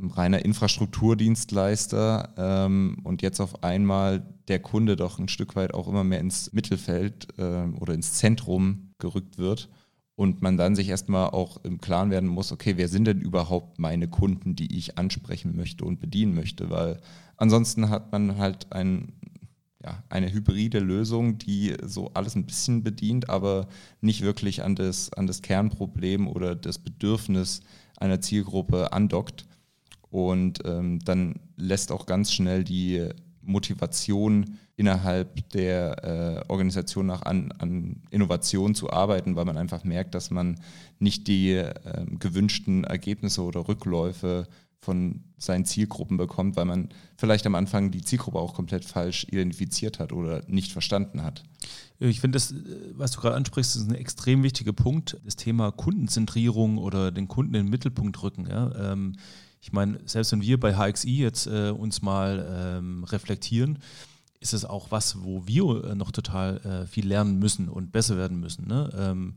reiner 0.01 0.43
Infrastrukturdienstleister 0.43 2.33
ähm, 2.37 2.97
und 3.03 3.21
jetzt 3.21 3.39
auf 3.39 3.63
einmal 3.63 4.25
der 4.47 4.59
Kunde 4.59 4.95
doch 4.95 5.19
ein 5.19 5.27
Stück 5.27 5.55
weit 5.55 5.73
auch 5.73 5.87
immer 5.87 6.03
mehr 6.03 6.19
ins 6.19 6.51
Mittelfeld 6.53 7.27
äh, 7.37 7.65
oder 7.79 7.93
ins 7.93 8.13
Zentrum 8.13 8.93
gerückt 8.99 9.37
wird 9.37 9.69
und 10.15 10.41
man 10.41 10.57
dann 10.57 10.75
sich 10.75 10.89
erstmal 10.89 11.29
auch 11.29 11.63
im 11.63 11.79
Klaren 11.79 12.09
werden 12.09 12.29
muss, 12.29 12.51
okay, 12.51 12.77
wer 12.77 12.87
sind 12.87 13.05
denn 13.05 13.19
überhaupt 13.19 13.79
meine 13.79 14.07
Kunden, 14.07 14.55
die 14.55 14.77
ich 14.77 14.97
ansprechen 14.97 15.55
möchte 15.55 15.85
und 15.85 15.99
bedienen 15.99 16.35
möchte, 16.35 16.69
weil 16.69 16.99
ansonsten 17.37 17.89
hat 17.89 18.11
man 18.11 18.37
halt 18.37 18.71
ein, 18.71 19.13
ja, 19.83 20.03
eine 20.09 20.31
hybride 20.31 20.79
Lösung, 20.79 21.37
die 21.37 21.75
so 21.83 22.11
alles 22.13 22.35
ein 22.35 22.45
bisschen 22.45 22.83
bedient, 22.83 23.29
aber 23.29 23.67
nicht 24.01 24.21
wirklich 24.21 24.63
an 24.63 24.75
das, 24.75 25.11
an 25.13 25.27
das 25.27 25.41
Kernproblem 25.41 26.27
oder 26.27 26.55
das 26.55 26.79
Bedürfnis 26.79 27.61
einer 27.97 28.21
Zielgruppe 28.21 28.93
andockt. 28.93 29.45
Und 30.15 30.59
ähm, 30.63 30.99
dann 31.03 31.41
lässt 31.57 31.91
auch 31.91 32.05
ganz 32.05 32.31
schnell 32.31 32.63
die 32.63 33.09
Motivation 33.41 34.57
innerhalb 34.77 35.49
der 35.49 36.45
äh, 36.47 36.49
Organisation 36.49 37.05
nach 37.05 37.23
an, 37.23 37.51
an 37.59 38.01
Innovation 38.11 38.75
zu 38.75 38.89
arbeiten, 38.89 39.35
weil 39.35 39.43
man 39.43 39.57
einfach 39.57 39.83
merkt, 39.83 40.15
dass 40.15 40.31
man 40.31 40.61
nicht 40.99 41.27
die 41.27 41.51
äh, 41.51 41.73
gewünschten 42.17 42.85
Ergebnisse 42.85 43.41
oder 43.41 43.67
Rückläufe 43.67 44.47
von 44.79 45.25
seinen 45.37 45.65
Zielgruppen 45.65 46.15
bekommt, 46.15 46.55
weil 46.55 46.65
man 46.65 46.87
vielleicht 47.17 47.45
am 47.45 47.55
Anfang 47.55 47.91
die 47.91 48.01
Zielgruppe 48.01 48.39
auch 48.39 48.53
komplett 48.53 48.85
falsch 48.85 49.25
identifiziert 49.29 49.99
hat 49.99 50.13
oder 50.13 50.43
nicht 50.47 50.71
verstanden 50.71 51.23
hat. 51.23 51.43
Ich 51.99 52.21
finde 52.21 52.37
das, 52.37 52.53
was 52.93 53.11
du 53.11 53.19
gerade 53.19 53.35
ansprichst, 53.35 53.75
ist 53.75 53.89
ein 53.89 53.95
extrem 53.95 54.43
wichtiger 54.43 54.73
Punkt. 54.73 55.17
Das 55.25 55.35
Thema 55.35 55.71
Kundenzentrierung 55.71 56.77
oder 56.77 57.11
den 57.11 57.27
Kunden 57.27 57.55
in 57.55 57.65
den 57.65 57.69
Mittelpunkt 57.69 58.23
rücken. 58.23 58.47
Ja. 58.47 58.93
Ähm, 58.93 59.17
ich 59.65 59.73
meine, 59.73 59.99
selbst 60.05 60.31
wenn 60.31 60.43
wir 60.43 60.59
bei 60.59 60.75
HXI 60.75 61.17
jetzt 61.17 61.47
äh, 61.47 61.71
uns 61.71 62.03
mal 62.03 62.45
ähm, 62.77 63.03
reflektieren, 63.03 63.79
ist 64.39 64.53
es 64.53 64.63
auch 64.63 64.91
was, 64.91 65.23
wo 65.23 65.47
wir 65.47 65.85
äh, 65.85 65.95
noch 65.95 66.11
total 66.11 66.57
äh, 66.57 66.85
viel 66.85 67.07
lernen 67.07 67.39
müssen 67.39 67.67
und 67.67 67.91
besser 67.91 68.15
werden 68.15 68.39
müssen. 68.39 68.67
Ne? 68.67 68.91
Ähm, 68.95 69.33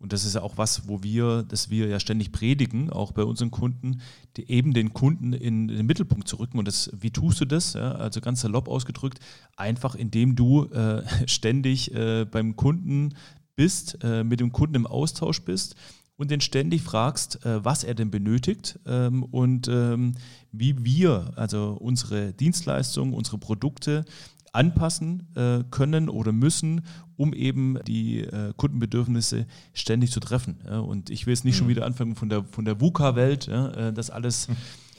und 0.00 0.12
das 0.12 0.24
ist 0.24 0.34
ja 0.34 0.42
auch 0.42 0.56
was, 0.56 0.88
wo 0.88 1.04
wir, 1.04 1.44
dass 1.44 1.70
wir 1.70 1.86
ja 1.86 2.00
ständig 2.00 2.32
predigen, 2.32 2.90
auch 2.90 3.12
bei 3.12 3.22
unseren 3.22 3.52
Kunden, 3.52 4.00
die 4.36 4.50
eben 4.50 4.74
den 4.74 4.94
Kunden 4.94 5.32
in 5.32 5.68
den 5.68 5.86
Mittelpunkt 5.86 6.26
zu 6.26 6.40
rücken. 6.40 6.58
Und 6.58 6.66
das, 6.66 6.90
wie 6.98 7.12
tust 7.12 7.40
du 7.40 7.44
das? 7.44 7.74
Ja, 7.74 7.92
also 7.92 8.20
ganz 8.20 8.40
salopp 8.40 8.66
ausgedrückt, 8.66 9.20
einfach 9.56 9.94
indem 9.94 10.34
du 10.34 10.64
äh, 10.64 11.04
ständig 11.28 11.94
äh, 11.94 12.24
beim 12.24 12.56
Kunden 12.56 13.14
bist, 13.54 13.98
äh, 14.02 14.24
mit 14.24 14.40
dem 14.40 14.50
Kunden 14.50 14.74
im 14.74 14.88
Austausch 14.88 15.42
bist 15.42 15.76
und 16.18 16.30
den 16.30 16.42
ständig 16.42 16.82
fragst, 16.82 17.46
äh, 17.46 17.64
was 17.64 17.84
er 17.84 17.94
denn 17.94 18.10
benötigt 18.10 18.78
ähm, 18.86 19.22
und 19.22 19.68
ähm, 19.68 20.16
wie 20.52 20.84
wir, 20.84 21.32
also 21.36 21.78
unsere 21.80 22.34
Dienstleistungen, 22.34 23.14
unsere 23.14 23.38
Produkte 23.38 24.04
anpassen 24.52 25.28
äh, 25.36 25.62
können 25.70 26.08
oder 26.08 26.32
müssen, 26.32 26.82
um 27.16 27.32
eben 27.32 27.78
die 27.86 28.20
äh, 28.20 28.52
Kundenbedürfnisse 28.56 29.46
ständig 29.72 30.10
zu 30.10 30.20
treffen. 30.20 30.60
Und 30.62 31.10
ich 31.10 31.26
will 31.26 31.34
jetzt 31.34 31.44
nicht 31.44 31.54
mhm. 31.54 31.58
schon 31.58 31.68
wieder 31.68 31.86
anfangen 31.86 32.16
von 32.16 32.28
der, 32.28 32.44
von 32.44 32.64
der 32.64 32.80
VUCA-Welt, 32.80 33.48
dass 33.48 34.10
alles 34.10 34.48
mhm. 34.48 34.56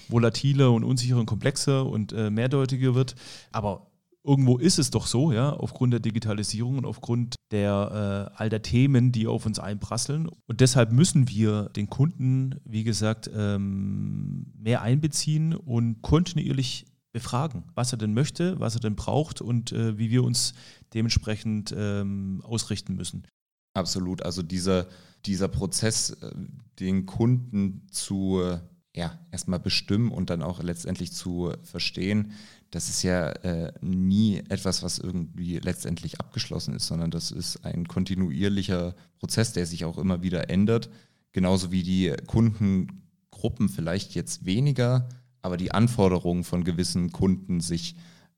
volatiler 0.10 0.72
und 0.72 0.84
unsicherer 0.84 1.20
und 1.20 1.26
komplexer 1.26 1.86
und 1.86 2.12
mehrdeutiger 2.12 2.94
wird. 2.94 3.16
Aber 3.52 3.89
irgendwo 4.24 4.58
ist 4.58 4.80
es 4.80 4.92
doch 4.92 5.08
so, 5.08 5.32
ja, 5.32 5.52
aufgrund 5.54 5.94
der 5.94 6.00
Digitalisierung 6.00 6.78
und 6.78 6.86
aufgrund 6.86 7.36
der 7.52 8.32
äh, 8.32 8.38
all 8.38 8.50
der 8.50 8.62
Themen, 8.62 9.12
die 9.12 9.28
auf 9.28 9.46
uns 9.46 9.60
einprasseln. 9.60 10.28
Und 10.28 10.62
deshalb 10.62 10.92
müssen 10.92 11.30
wir 11.30 11.70
den 11.70 11.90
Kunden, 11.90 12.60
wie 12.66 12.84
gesagt, 12.84 13.30
ähm, 13.34 14.54
mehr 14.58 14.82
einbeziehen 14.82 15.56
und 15.56 16.02
kontinuierlich 16.02 16.86
befragen, 17.12 17.64
was 17.74 17.92
er 17.92 17.98
denn 17.98 18.14
möchte, 18.14 18.60
was 18.60 18.76
er 18.76 18.82
denn 18.82 18.96
braucht 18.96 19.42
und 19.42 19.72
äh, 19.72 19.98
wie 19.98 20.12
wir 20.12 20.24
uns 20.24 20.54
dementsprechend 20.94 21.74
ähm, 21.76 22.42
ausrichten 22.44 22.96
müssen. 22.96 23.26
Absolut. 23.74 24.22
Also 24.24 24.44
dieser, 24.44 24.88
dieser 25.26 25.48
Prozess, 25.48 26.12
äh, 26.12 26.32
den 26.80 27.06
Kunden 27.06 27.88
zu 27.92 28.60
ja, 28.96 29.20
erstmal 29.32 29.60
bestimmen 29.60 30.12
und 30.12 30.30
dann 30.30 30.42
auch 30.42 30.62
letztendlich 30.62 31.12
zu 31.12 31.54
verstehen, 31.64 32.34
das 32.72 32.90
ist 32.90 33.04
ja 33.04 33.30
äh, 33.30 33.74
nie 33.82 34.44
etwas, 34.50 34.84
was 34.84 35.00
irgendwie 35.00 35.60
letztendlich 35.60 36.20
abgeschlossen 36.20 36.76
ist, 36.76 36.88
sondern 36.88 37.12
das 37.12 37.32
ist 37.32 37.66
ein 37.66 37.88
kontinuierlicher 37.88 38.96
Prozess, 39.18 39.54
der 39.54 39.66
sich 39.66 39.86
auch 39.86 39.98
immer 39.98 40.22
wieder 40.22 40.50
ändert. 40.50 40.90
Genauso 41.32 41.72
wie 41.72 41.84
die 41.84 42.14
Kundengruppen 42.28 43.70
vielleicht 43.70 44.14
jetzt 44.14 44.46
weniger 44.46 45.08
aber 45.42 45.58
die 45.58 45.72
Anforderungen 45.72 46.44
von 46.44 46.64
gewissen 46.64 47.12
Kunden 47.12 47.62
sich 47.62 47.96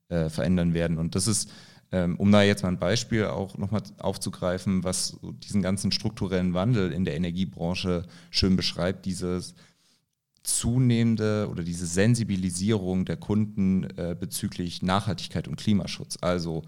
äh, 0.08 0.28
verändern 0.28 0.74
werden. 0.74 0.98
Und 0.98 1.14
das 1.14 1.26
ist, 1.26 1.50
ähm, 1.90 2.16
um 2.16 2.30
da 2.30 2.42
jetzt 2.42 2.62
mal 2.62 2.70
ein 2.70 2.78
Beispiel 2.78 3.26
auch 3.26 3.58
nochmal 3.58 3.82
aufzugreifen, 3.98 4.84
was 4.84 5.18
diesen 5.42 5.62
ganzen 5.62 5.92
strukturellen 5.92 6.54
Wandel 6.54 6.92
in 6.92 7.04
der 7.04 7.16
Energiebranche 7.16 8.04
schön 8.30 8.56
beschreibt, 8.56 9.06
dieses 9.06 9.54
zunehmende 10.42 11.48
oder 11.50 11.62
diese 11.62 11.86
Sensibilisierung 11.86 13.04
der 13.04 13.16
Kunden 13.16 13.84
äh, 13.96 14.16
bezüglich 14.18 14.82
Nachhaltigkeit 14.82 15.48
und 15.48 15.56
Klimaschutz. 15.56 16.18
Also 16.20 16.62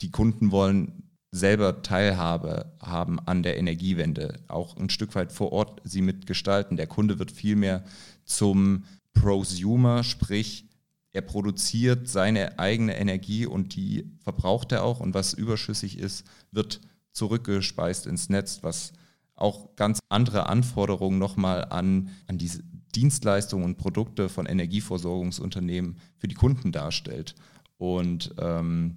die 0.00 0.10
Kunden 0.10 0.50
wollen 0.50 1.10
selber 1.30 1.82
Teilhabe 1.82 2.72
haben 2.82 3.20
an 3.20 3.42
der 3.42 3.56
Energiewende, 3.56 4.40
auch 4.48 4.76
ein 4.76 4.90
Stück 4.90 5.14
weit 5.14 5.32
vor 5.32 5.52
Ort 5.52 5.80
sie 5.84 6.02
mitgestalten. 6.02 6.76
Der 6.76 6.86
Kunde 6.86 7.18
wird 7.18 7.30
viel 7.30 7.54
mehr 7.56 7.84
zum 8.24 8.84
Prosumer, 9.12 10.02
sprich 10.02 10.66
er 11.12 11.22
produziert 11.22 12.08
seine 12.08 12.58
eigene 12.58 12.96
Energie 12.96 13.46
und 13.46 13.74
die 13.74 14.10
verbraucht 14.20 14.72
er 14.72 14.84
auch 14.84 15.00
und 15.00 15.12
was 15.12 15.34
überschüssig 15.34 15.98
ist, 15.98 16.24
wird 16.52 16.80
zurückgespeist 17.12 18.06
ins 18.06 18.28
Netz, 18.28 18.62
was 18.62 18.92
auch 19.40 19.76
ganz 19.76 20.00
andere 20.08 20.48
Anforderungen 20.48 21.18
nochmal 21.18 21.66
an, 21.66 22.10
an 22.26 22.38
diese 22.38 22.62
Dienstleistungen 22.94 23.64
und 23.64 23.78
Produkte 23.78 24.28
von 24.28 24.46
Energieversorgungsunternehmen 24.46 25.98
für 26.16 26.28
die 26.28 26.34
Kunden 26.34 26.72
darstellt. 26.72 27.34
Und 27.78 28.34
ähm, 28.38 28.96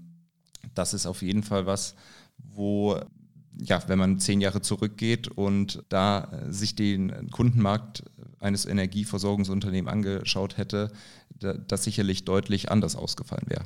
das 0.74 0.94
ist 0.94 1.06
auf 1.06 1.22
jeden 1.22 1.44
Fall 1.44 1.66
was, 1.66 1.96
wo 2.38 3.00
ja, 3.60 3.82
wenn 3.88 4.00
man 4.00 4.20
zehn 4.20 4.42
Jahre 4.42 4.62
zurückgeht 4.62 5.28
und 5.28 5.84
da 5.90 6.24
äh, 6.24 6.52
sich 6.52 6.76
den 6.76 7.30
Kundenmarkt 7.30 8.04
eines 8.40 8.66
Energieversorgungsunternehmens 8.66 9.92
angeschaut 9.92 10.58
hätte, 10.58 10.92
das 11.40 11.84
sicherlich 11.84 12.26
deutlich 12.26 12.72
anders 12.72 12.96
ausgefallen 12.96 13.46
wäre. 13.48 13.64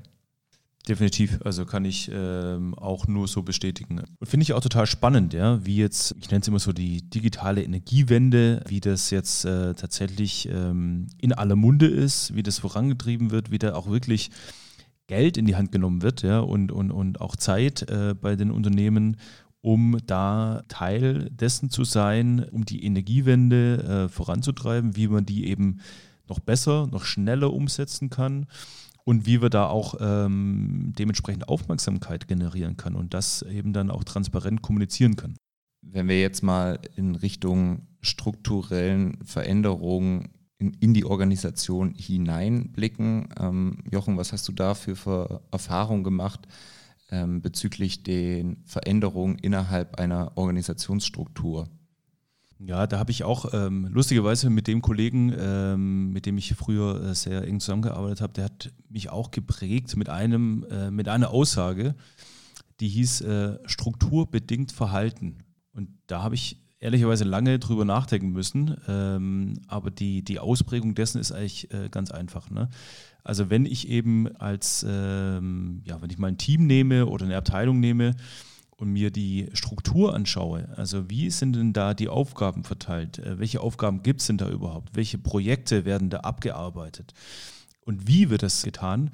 Definitiv, 0.88 1.40
also 1.44 1.66
kann 1.66 1.84
ich 1.84 2.10
ähm, 2.14 2.74
auch 2.76 3.08
nur 3.08 3.28
so 3.28 3.44
bestätigen. 3.44 4.00
Und 4.00 4.28
finde 4.28 4.44
ich 4.44 4.54
auch 4.54 4.62
total 4.62 4.88
spannend, 4.88 5.34
ja, 5.34 5.66
wie 5.66 5.76
jetzt, 5.76 6.16
ich 6.18 6.32
nenne 6.32 6.42
es 6.42 6.48
immer 6.48 6.60
so 6.60 6.72
die 6.72 7.02
digitale 7.10 7.62
Energiewende, 7.62 8.64
wie 8.68 8.80
das 8.80 9.10
jetzt 9.10 9.44
äh, 9.44 9.74
tatsächlich 9.74 10.48
ähm, 10.48 11.08
in 11.18 11.34
aller 11.34 11.58
Munde 11.58 11.88
ist, 11.88 12.36
wie 12.36 12.44
das 12.44 12.60
vorangetrieben 12.60 13.32
wird, 13.32 13.52
wie 13.52 13.60
da 13.60 13.76
auch 13.76 13.90
wirklich 13.90 14.30
Geld 15.08 15.38
in 15.38 15.46
die 15.46 15.58
Hand 15.58 15.74
genommen 15.74 16.04
wird, 16.04 16.22
ja, 16.22 16.40
und, 16.40 16.72
und, 16.72 16.92
und 16.92 17.20
auch 17.20 17.36
Zeit 17.36 17.90
äh, 17.90 18.14
bei 18.14 18.38
den 18.38 18.50
Unternehmen, 18.50 19.18
um 19.60 19.98
da 20.06 20.64
Teil 20.70 21.30
dessen 21.32 21.70
zu 21.70 21.84
sein, 21.84 22.46
um 22.50 22.64
die 22.64 22.86
Energiewende 22.86 24.06
äh, 24.06 24.10
voranzutreiben, 24.10 24.96
wie 24.96 25.10
man 25.10 25.26
die 25.26 25.48
eben 25.48 25.82
noch 26.30 26.40
besser, 26.40 26.88
noch 26.88 27.04
schneller 27.04 27.52
umsetzen 27.52 28.10
kann 28.10 28.46
und 29.08 29.26
wie 29.26 29.42
wir 29.42 29.50
da 29.50 29.68
auch 29.68 29.96
ähm, 30.02 30.94
dementsprechend 31.00 31.48
Aufmerksamkeit 31.48 32.28
generieren 32.28 32.76
können 32.76 32.98
und 32.98 33.14
das 33.14 33.42
eben 33.42 33.72
dann 33.72 33.90
auch 33.90 34.04
transparent 34.04 34.62
kommunizieren 34.62 35.16
können. 35.16 35.38
Wenn 35.82 36.10
wir 36.10 36.20
jetzt 36.20 36.44
mal 36.44 36.80
in 36.98 37.16
Richtung 37.16 37.88
strukturellen 38.02 39.18
Veränderungen 39.24 40.34
in, 40.58 40.74
in 40.82 40.94
die 40.94 41.06
Organisation 41.06 41.94
hineinblicken, 41.96 43.30
ähm, 43.40 43.78
Jochen, 43.90 44.18
was 44.18 44.34
hast 44.34 44.46
du 44.50 44.52
da 44.52 44.74
für 44.74 45.42
Erfahrungen 45.52 46.04
gemacht? 46.04 46.48
ähm, 47.12 47.42
bezüglich 47.42 48.04
den 48.04 48.64
Veränderungen 48.66 49.38
innerhalb 49.38 50.00
einer 50.00 50.34
Organisationsstruktur? 50.36 51.70
Ja, 52.60 52.88
da 52.88 52.98
habe 52.98 53.12
ich 53.12 53.24
auch 53.24 53.54
ähm, 53.54 53.88
lustigerweise 53.92 54.50
mit 54.50 54.68
dem 54.68 54.82
Kollegen, 54.82 55.34
ähm, 55.38 56.12
mit 56.12 56.26
dem 56.26 56.38
ich 56.38 56.56
früher 56.56 57.04
äh, 57.04 57.16
sehr 57.16 57.44
eng 57.44 57.60
zusammengearbeitet 57.60 58.22
habe, 58.22 58.34
der 58.34 58.46
hat 58.46 58.74
mich 58.90 59.10
auch 59.10 59.30
geprägt 59.30 59.96
mit 59.96 60.10
einem, 60.10 60.66
äh, 60.72 60.90
mit 60.90 61.08
einer 61.08 61.30
Aussage, 61.30 61.96
die 62.80 62.88
hieß 62.88 63.22
äh, 63.22 63.60
strukturbedingt 63.66 64.72
Verhalten. 64.72 65.44
Und 65.74 65.90
da 66.08 66.24
habe 66.24 66.34
ich 66.34 66.58
ehrlicherweise 66.80 67.24
lange 67.26 67.60
drüber 67.60 67.86
nachdenken 67.86 68.30
müssen. 68.30 68.76
Ähm, 68.88 69.62
aber 69.68 69.92
die, 69.92 70.24
die 70.24 70.40
Ausprägung 70.40 70.96
dessen 70.96 71.20
ist 71.20 71.32
eigentlich 71.32 71.72
äh, 71.74 71.90
ganz 71.90 72.12
einfach. 72.12 72.50
Ne? 72.50 72.70
Also 73.24 73.50
wenn 73.50 73.66
ich 73.66 73.88
eben 73.88 74.36
als, 74.38 74.86
ähm, 74.88 75.82
ja, 75.86 76.02
wenn 76.02 76.10
ich 76.10 76.18
mal 76.18 76.28
ein 76.28 76.38
Team 76.38 76.66
nehme 76.66 77.06
oder 77.06 77.26
eine 77.26 77.38
Abteilung 77.38 77.80
nehme 77.80 78.16
und 78.78 78.94
mir 78.94 79.12
die 79.12 79.50
Struktur 79.54 80.14
anschaue, 80.14 80.70
also 80.76 81.10
wie 81.10 81.30
sind 81.30 81.56
denn 81.56 81.74
da 81.74 81.94
die 81.94 82.10
Aufgaben 82.10 82.64
verteilt? 82.64 83.20
Äh, 83.20 83.40
welche 83.40 83.62
Aufgaben 83.62 84.04
gibt 84.04 84.22
es 84.22 84.28
denn 84.28 84.38
da 84.38 84.50
überhaupt? 84.50 84.96
Welche 84.96 85.18
Projekte 85.18 85.86
werden 85.86 86.10
da 86.10 86.20
abgearbeitet? 86.20 87.14
Und 87.86 88.08
wie 88.08 88.30
wird 88.30 88.44
das 88.44 88.64
getan? 88.64 89.12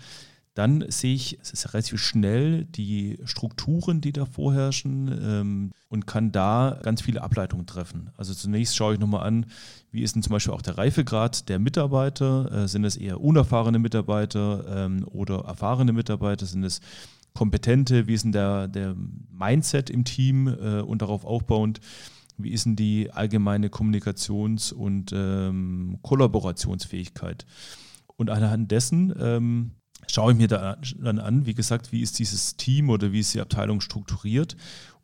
dann 0.55 0.85
sehe 0.89 1.15
ich, 1.15 1.39
es 1.41 1.51
ist 1.51 1.73
relativ 1.73 1.99
schnell 1.99 2.65
die 2.65 3.17
Strukturen, 3.25 4.01
die 4.01 4.11
da 4.11 4.25
vorherrschen 4.25 5.07
ähm, 5.23 5.71
und 5.89 6.05
kann 6.05 6.31
da 6.31 6.79
ganz 6.83 7.01
viele 7.01 7.23
Ableitungen 7.23 7.65
treffen. 7.65 8.11
Also 8.17 8.33
zunächst 8.35 8.75
schaue 8.75 8.93
ich 8.93 8.99
nochmal 8.99 9.25
an, 9.25 9.47
wie 9.91 10.03
ist 10.03 10.15
denn 10.15 10.21
zum 10.21 10.31
Beispiel 10.31 10.53
auch 10.53 10.61
der 10.61 10.77
Reifegrad 10.77 11.49
der 11.49 11.57
Mitarbeiter? 11.57 12.51
Äh, 12.51 12.67
sind 12.67 12.85
es 12.85 12.97
eher 12.97 13.19
unerfahrene 13.19 13.79
Mitarbeiter 13.79 14.85
ähm, 14.85 15.07
oder 15.11 15.43
erfahrene 15.45 15.91
Mitarbeiter? 15.91 16.45
Sind 16.45 16.63
es 16.63 16.81
kompetente? 17.33 18.07
Wie 18.07 18.13
ist 18.13 18.23
denn 18.23 18.31
der, 18.31 18.67
der 18.67 18.95
Mindset 19.31 19.89
im 19.89 20.03
Team 20.03 20.47
äh, 20.47 20.81
und 20.81 21.01
darauf 21.01 21.25
aufbauend? 21.25 21.79
Wie 22.37 22.51
ist 22.51 22.65
denn 22.65 22.75
die 22.75 23.11
allgemeine 23.11 23.67
Kommunikations- 23.67 24.73
und 24.73 25.11
ähm, 25.13 25.99
Kollaborationsfähigkeit? 26.01 27.45
Und 28.15 28.29
anhand 28.29 28.71
dessen 28.71 29.13
ähm, 29.19 29.71
schaue 30.07 30.33
ich 30.33 30.37
mir 30.37 30.47
da 30.47 30.77
dann 30.99 31.19
an, 31.19 31.45
wie 31.45 31.53
gesagt, 31.53 31.91
wie 31.91 32.01
ist 32.01 32.19
dieses 32.19 32.57
Team 32.57 32.89
oder 32.89 33.11
wie 33.11 33.19
ist 33.19 33.33
die 33.33 33.41
Abteilung 33.41 33.81
strukturiert 33.81 34.55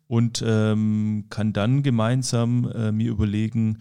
und 0.06 0.42
ähm, 0.44 1.26
kann 1.30 1.52
dann 1.52 1.82
gemeinsam 1.82 2.70
äh, 2.74 2.92
mir 2.92 3.10
überlegen, 3.10 3.78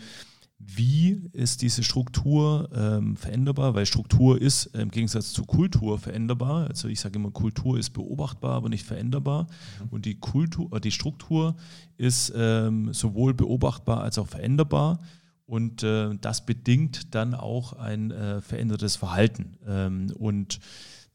wie 0.59 1.29
ist 1.31 1.61
diese 1.61 1.83
Struktur 1.83 2.69
ähm, 2.75 3.15
veränderbar, 3.15 3.75
weil 3.75 3.85
Struktur 3.85 4.39
ist 4.41 4.65
im 4.75 4.91
Gegensatz 4.91 5.31
zu 5.31 5.45
Kultur 5.45 5.97
veränderbar. 5.97 6.67
Also 6.67 6.89
ich 6.89 6.99
sage 6.99 7.17
immer, 7.17 7.31
Kultur 7.31 7.79
ist 7.79 7.91
beobachtbar, 7.91 8.55
aber 8.55 8.67
nicht 8.67 8.85
veränderbar. 8.85 9.43
Mhm. 9.43 9.87
Und 9.89 10.05
die 10.05 10.15
Kultur, 10.15 10.71
äh, 10.73 10.81
die 10.81 10.91
Struktur 10.91 11.55
ist 11.97 12.33
ähm, 12.35 12.93
sowohl 12.93 13.33
beobachtbar 13.33 14.01
als 14.01 14.17
auch 14.17 14.27
veränderbar. 14.27 14.99
Und 15.45 15.81
äh, 15.83 16.15
das 16.19 16.45
bedingt 16.45 17.15
dann 17.15 17.33
auch 17.33 17.73
ein 17.73 18.11
äh, 18.11 18.41
verändertes 18.41 18.97
Verhalten. 18.97 19.57
Ähm, 19.65 20.13
und 20.19 20.59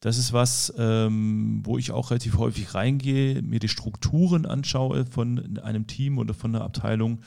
das 0.01 0.19
ist 0.19 0.33
was, 0.33 0.73
ähm, 0.79 1.61
wo 1.65 1.79
ich 1.79 1.93
auch 1.93 2.11
relativ 2.11 2.39
häufig 2.39 2.75
reingehe, 2.75 3.43
mir 3.43 3.61
die 3.61 3.69
Strukturen 3.69 4.47
anschaue 4.47 5.05
von 5.07 5.59
einem 5.59 5.87
Team 5.87 6.19
oder 6.19 6.35
von 6.35 6.55
einer 6.55 6.65
Abteilung 6.65 7.21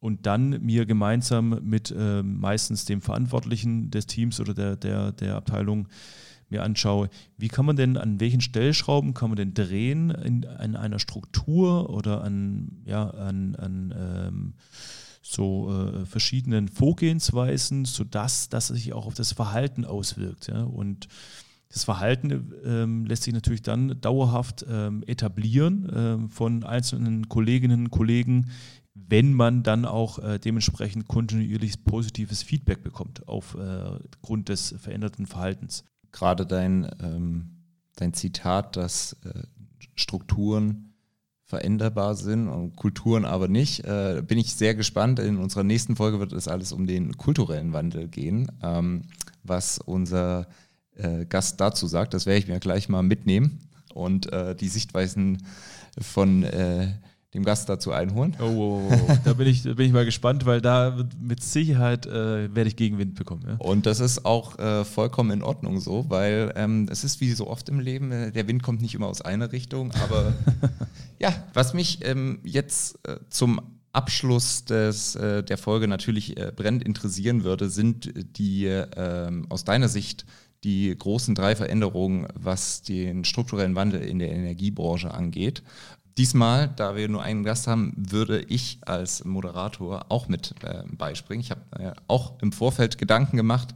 und 0.00 0.26
dann 0.26 0.62
mir 0.62 0.86
gemeinsam 0.86 1.60
mit 1.62 1.94
äh, 1.96 2.22
meistens 2.22 2.86
dem 2.86 3.02
Verantwortlichen 3.02 3.90
des 3.90 4.06
Teams 4.06 4.40
oder 4.40 4.54
der, 4.54 4.76
der, 4.76 5.12
der 5.12 5.36
Abteilung 5.36 5.88
mir 6.48 6.64
anschaue, 6.64 7.08
wie 7.36 7.48
kann 7.48 7.64
man 7.64 7.76
denn, 7.76 7.96
an 7.96 8.18
welchen 8.18 8.40
Stellschrauben 8.40 9.14
kann 9.14 9.30
man 9.30 9.36
denn 9.36 9.54
drehen 9.54 10.10
in, 10.10 10.42
in 10.42 10.74
einer 10.74 10.98
Struktur 10.98 11.90
oder 11.90 12.24
an, 12.24 12.82
ja, 12.84 13.08
an, 13.08 13.54
an 13.54 13.94
ähm, 13.96 14.54
so 15.22 15.70
äh, 15.70 16.06
verschiedenen 16.06 16.68
Vorgehensweisen, 16.68 17.84
sodass 17.84 18.48
das 18.48 18.68
sich 18.68 18.92
auch 18.92 19.06
auf 19.06 19.14
das 19.14 19.32
Verhalten 19.32 19.84
auswirkt. 19.84 20.48
Ja? 20.48 20.64
Und 20.64 21.08
das 21.72 21.84
Verhalten 21.84 22.52
ähm, 22.64 23.06
lässt 23.06 23.22
sich 23.22 23.34
natürlich 23.34 23.62
dann 23.62 24.00
dauerhaft 24.00 24.66
ähm, 24.68 25.04
etablieren 25.06 25.88
ähm, 25.94 26.28
von 26.28 26.64
einzelnen 26.64 27.28
Kolleginnen 27.28 27.84
und 27.84 27.90
Kollegen, 27.90 28.50
wenn 28.94 29.32
man 29.32 29.62
dann 29.62 29.84
auch 29.84 30.18
äh, 30.18 30.38
dementsprechend 30.38 31.08
kontinuierlich 31.08 31.84
positives 31.84 32.42
Feedback 32.42 32.82
bekommt 32.82 33.28
aufgrund 33.28 34.48
äh, 34.48 34.52
des 34.52 34.74
veränderten 34.78 35.26
Verhaltens. 35.26 35.84
Gerade 36.12 36.44
dein, 36.44 36.90
ähm, 37.00 37.50
dein 37.96 38.14
Zitat, 38.14 38.76
dass 38.76 39.16
äh, 39.24 39.42
Strukturen 39.94 40.94
veränderbar 41.44 42.14
sind 42.14 42.48
und 42.48 42.76
Kulturen 42.76 43.24
aber 43.24 43.48
nicht, 43.48 43.84
äh, 43.84 44.22
bin 44.26 44.38
ich 44.38 44.54
sehr 44.54 44.74
gespannt. 44.74 45.18
In 45.18 45.36
unserer 45.36 45.64
nächsten 45.64 45.96
Folge 45.96 46.20
wird 46.20 46.32
es 46.32 46.48
alles 46.48 46.72
um 46.72 46.86
den 46.86 47.16
kulturellen 47.16 47.72
Wandel 47.72 48.08
gehen, 48.08 48.50
ähm, 48.62 49.02
was 49.42 49.78
unser 49.78 50.46
äh, 50.94 51.26
Gast 51.26 51.60
dazu 51.60 51.86
sagt. 51.86 52.14
Das 52.14 52.26
werde 52.26 52.38
ich 52.38 52.48
mir 52.48 52.60
gleich 52.60 52.88
mal 52.88 53.02
mitnehmen 53.02 53.68
und 53.94 54.32
äh, 54.32 54.54
die 54.54 54.68
Sichtweisen 54.68 55.42
von 56.00 56.44
dem 57.34 57.44
Gast 57.44 57.68
dazu 57.68 57.92
einholen. 57.92 58.36
Oh, 58.40 58.44
oh, 58.44 58.92
oh, 58.92 59.16
da 59.24 59.34
bin 59.34 59.46
ich, 59.46 59.62
bin 59.62 59.80
ich 59.80 59.92
mal 59.92 60.04
gespannt, 60.04 60.46
weil 60.46 60.60
da 60.60 61.06
mit 61.20 61.42
Sicherheit 61.42 62.06
äh, 62.06 62.54
werde 62.54 62.68
ich 62.68 62.76
Gegenwind 62.76 63.14
bekommen. 63.14 63.44
Ja? 63.46 63.56
Und 63.58 63.86
das 63.86 64.00
ist 64.00 64.24
auch 64.24 64.58
äh, 64.58 64.84
vollkommen 64.84 65.30
in 65.30 65.42
Ordnung 65.42 65.80
so, 65.80 66.06
weil 66.08 66.52
ähm, 66.56 66.88
es 66.90 67.04
ist 67.04 67.20
wie 67.20 67.32
so 67.32 67.46
oft 67.46 67.68
im 67.68 67.78
Leben, 67.78 68.10
äh, 68.10 68.32
der 68.32 68.48
Wind 68.48 68.62
kommt 68.62 68.82
nicht 68.82 68.94
immer 68.94 69.06
aus 69.06 69.20
einer 69.20 69.52
Richtung, 69.52 69.92
aber 69.92 70.32
ja, 71.20 71.32
was 71.54 71.72
mich 71.72 72.04
ähm, 72.04 72.40
jetzt 72.42 72.98
äh, 73.06 73.18
zum 73.28 73.60
Abschluss 73.92 74.64
des, 74.64 75.14
äh, 75.14 75.42
der 75.44 75.58
Folge 75.58 75.86
natürlich 75.86 76.36
äh, 76.36 76.52
brennend 76.54 76.82
interessieren 76.82 77.44
würde, 77.44 77.70
sind 77.70 78.12
die 78.38 78.66
ähm, 78.66 79.46
aus 79.50 79.64
deiner 79.64 79.88
Sicht 79.88 80.26
die 80.62 80.94
großen 80.96 81.34
drei 81.34 81.56
Veränderungen, 81.56 82.26
was 82.34 82.82
den 82.82 83.24
strukturellen 83.24 83.74
Wandel 83.74 84.02
in 84.02 84.18
der 84.18 84.30
Energiebranche 84.30 85.12
angeht. 85.12 85.62
Diesmal, 86.18 86.68
da 86.76 86.96
wir 86.96 87.08
nur 87.08 87.22
einen 87.22 87.44
Gast 87.44 87.66
haben, 87.66 87.92
würde 87.96 88.40
ich 88.40 88.78
als 88.82 89.24
Moderator 89.24 90.06
auch 90.10 90.28
mit 90.28 90.54
äh, 90.62 90.82
beispringen. 90.90 91.40
Ich 91.40 91.50
habe 91.50 91.62
äh, 91.78 91.92
auch 92.08 92.40
im 92.42 92.52
Vorfeld 92.52 92.98
Gedanken 92.98 93.36
gemacht, 93.36 93.74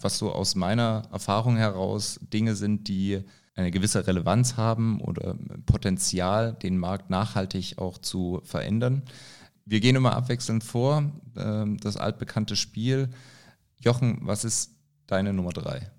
was 0.00 0.18
so 0.18 0.32
aus 0.32 0.54
meiner 0.54 1.02
Erfahrung 1.12 1.56
heraus 1.56 2.20
Dinge 2.32 2.54
sind, 2.54 2.88
die 2.88 3.22
eine 3.56 3.70
gewisse 3.70 4.06
Relevanz 4.06 4.56
haben 4.56 5.00
oder 5.00 5.36
Potenzial, 5.66 6.54
den 6.54 6.78
Markt 6.78 7.10
nachhaltig 7.10 7.78
auch 7.78 7.98
zu 7.98 8.40
verändern. 8.44 9.02
Wir 9.64 9.80
gehen 9.80 9.96
immer 9.96 10.14
abwechselnd 10.14 10.64
vor, 10.64 11.12
äh, 11.36 11.64
das 11.80 11.96
altbekannte 11.96 12.56
Spiel. 12.56 13.10
Jochen, 13.78 14.18
was 14.22 14.44
ist 14.44 14.72
deine 15.06 15.32
Nummer 15.32 15.52
drei? 15.52 15.90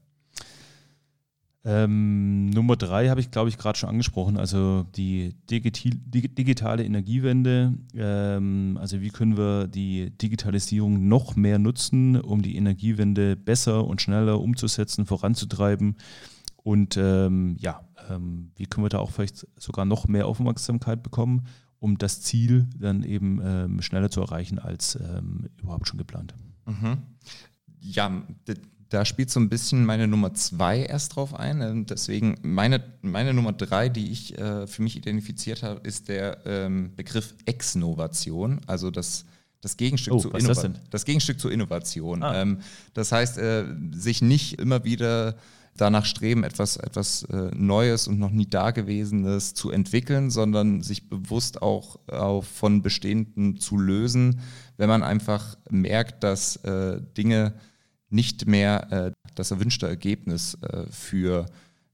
Ähm, 1.67 2.51
Nummer 2.51 2.75
drei 2.75 3.09
habe 3.09 3.19
ich, 3.19 3.31
glaube 3.31 3.49
ich, 3.49 3.57
gerade 3.57 3.77
schon 3.77 3.89
angesprochen, 3.89 4.37
also 4.37 4.85
die 4.95 5.33
digitale 5.49 6.85
Energiewende. 6.85 7.73
Ähm, 7.95 8.77
also 8.79 9.01
wie 9.01 9.09
können 9.09 9.35
wir 9.35 9.67
die 9.67 10.11
Digitalisierung 10.11 11.07
noch 11.07 11.35
mehr 11.35 11.57
nutzen, 11.57 12.21
um 12.21 12.43
die 12.43 12.55
Energiewende 12.55 13.35
besser 13.35 13.85
und 13.87 13.99
schneller 13.99 14.39
umzusetzen, 14.39 15.07
voranzutreiben. 15.07 15.97
Und 16.57 16.97
ähm, 16.97 17.57
ja, 17.59 17.81
ähm, 18.11 18.51
wie 18.55 18.67
können 18.67 18.85
wir 18.85 18.89
da 18.89 18.99
auch 18.99 19.09
vielleicht 19.09 19.47
sogar 19.57 19.85
noch 19.85 20.07
mehr 20.07 20.27
Aufmerksamkeit 20.27 21.01
bekommen, 21.01 21.47
um 21.79 21.97
das 21.97 22.21
Ziel 22.21 22.67
dann 22.77 23.01
eben 23.01 23.41
ähm, 23.43 23.81
schneller 23.81 24.11
zu 24.11 24.21
erreichen 24.21 24.59
als 24.59 24.99
ähm, 25.01 25.49
überhaupt 25.59 25.87
schon 25.87 25.97
geplant. 25.97 26.35
Mhm. 26.67 26.97
Ja, 27.79 28.23
da 28.95 29.03
spielt 29.03 29.29
so 29.29 29.41
ein 29.41 29.49
bisschen 29.49 29.83
meine 29.83 30.07
Nummer 30.07 30.33
zwei 30.33 30.79
erst 30.79 31.17
drauf 31.17 31.37
ein. 31.37 31.61
Und 31.61 31.89
deswegen 31.89 32.37
meine, 32.43 32.81
meine 33.01 33.33
Nummer 33.33 33.51
drei, 33.51 33.89
die 33.89 34.09
ich 34.09 34.37
äh, 34.37 34.67
für 34.67 34.81
mich 34.81 34.95
identifiziert 34.95 35.63
habe, 35.63 35.81
ist 35.85 36.07
der 36.07 36.37
ähm, 36.45 36.93
Begriff 36.95 37.35
Exnovation, 37.45 38.61
also 38.67 38.91
das, 38.91 39.25
das, 39.59 39.75
Gegenstück, 39.75 40.13
oh, 40.13 40.19
zu 40.19 40.29
das, 40.29 40.65
das, 40.89 41.03
Gegenstück 41.03 41.41
zur 41.41 41.51
Innovation. 41.51 42.23
Ah. 42.23 42.41
Ähm, 42.41 42.59
das 42.93 43.11
heißt, 43.11 43.37
äh, 43.37 43.65
sich 43.91 44.21
nicht 44.21 44.59
immer 44.59 44.85
wieder 44.85 45.35
danach 45.75 46.05
streben, 46.05 46.45
etwas, 46.45 46.77
etwas 46.77 47.23
äh, 47.23 47.51
Neues 47.53 48.07
und 48.07 48.17
noch 48.17 48.31
nie 48.31 48.45
Dagewesenes 48.45 49.55
zu 49.55 49.71
entwickeln, 49.71 50.31
sondern 50.31 50.83
sich 50.83 51.09
bewusst 51.09 51.61
auch, 51.61 51.99
auch 52.07 52.45
von 52.45 52.81
Bestehenden 52.81 53.59
zu 53.59 53.75
lösen, 53.75 54.39
wenn 54.77 54.87
man 54.87 55.03
einfach 55.03 55.57
merkt, 55.69 56.23
dass 56.23 56.55
äh, 56.63 57.01
Dinge 57.17 57.55
nicht 58.09 58.47
mehr 58.47 58.91
äh, 58.91 59.11
das 59.35 59.51
erwünschte 59.51 59.87
Ergebnis 59.87 60.55
äh, 60.61 60.85
für, 60.89 61.45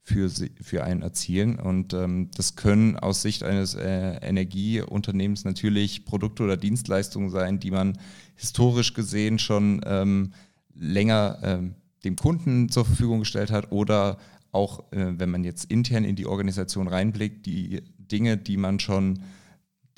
für, 0.02 0.30
für 0.60 0.84
einen 0.84 1.02
erzielen. 1.02 1.58
Und 1.58 1.94
ähm, 1.94 2.30
das 2.36 2.56
können 2.56 2.96
aus 2.96 3.22
Sicht 3.22 3.42
eines 3.42 3.74
äh, 3.74 4.16
Energieunternehmens 4.16 5.44
natürlich 5.44 6.04
Produkte 6.04 6.44
oder 6.44 6.56
Dienstleistungen 6.56 7.30
sein, 7.30 7.60
die 7.60 7.70
man 7.70 7.98
historisch 8.36 8.94
gesehen 8.94 9.38
schon 9.38 9.80
ähm, 9.84 10.32
länger 10.74 11.38
ähm, 11.42 11.74
dem 12.04 12.16
Kunden 12.16 12.68
zur 12.68 12.84
Verfügung 12.84 13.20
gestellt 13.20 13.50
hat 13.50 13.70
oder 13.70 14.18
auch, 14.50 14.92
äh, 14.92 15.18
wenn 15.18 15.30
man 15.30 15.44
jetzt 15.44 15.70
intern 15.70 16.04
in 16.04 16.16
die 16.16 16.26
Organisation 16.26 16.88
reinblickt, 16.88 17.46
die 17.46 17.82
Dinge, 17.98 18.36
die 18.36 18.56
man 18.56 18.80
schon 18.80 19.22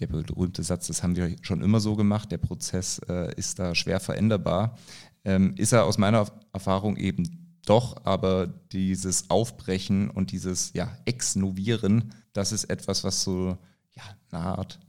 der 0.00 0.07
berühmte 0.09 0.62
Satz, 0.62 0.88
das 0.88 1.03
haben 1.03 1.16
wir 1.16 1.37
schon 1.42 1.62
immer 1.62 1.81
so 1.81 1.96
gemacht, 1.96 2.31
der 2.33 2.38
Prozess 2.38 3.00
äh, 3.09 3.33
ist 3.37 3.59
da 3.59 3.74
schwer 3.74 4.00
veränderbar 4.00 4.77
ähm, 5.25 5.55
ist 5.57 5.73
er 5.73 5.85
aus 5.85 5.99
meiner 5.99 6.27
Erfahrung 6.53 6.97
eben 6.97 7.59
doch, 7.67 8.05
aber 8.05 8.47
dieses 8.47 9.31
Aufbrechen 9.31 10.11
und 10.11 10.33
dieses 10.33 10.73
ja, 10.75 10.97
Exnovieren, 11.07 12.13
das 12.33 12.53
ist 12.53 12.65
etwas, 12.65 13.05
was 13.05 13.23
so 13.23 13.57
ja, 13.95 14.03
eine 14.31 14.43
Art 14.43 14.81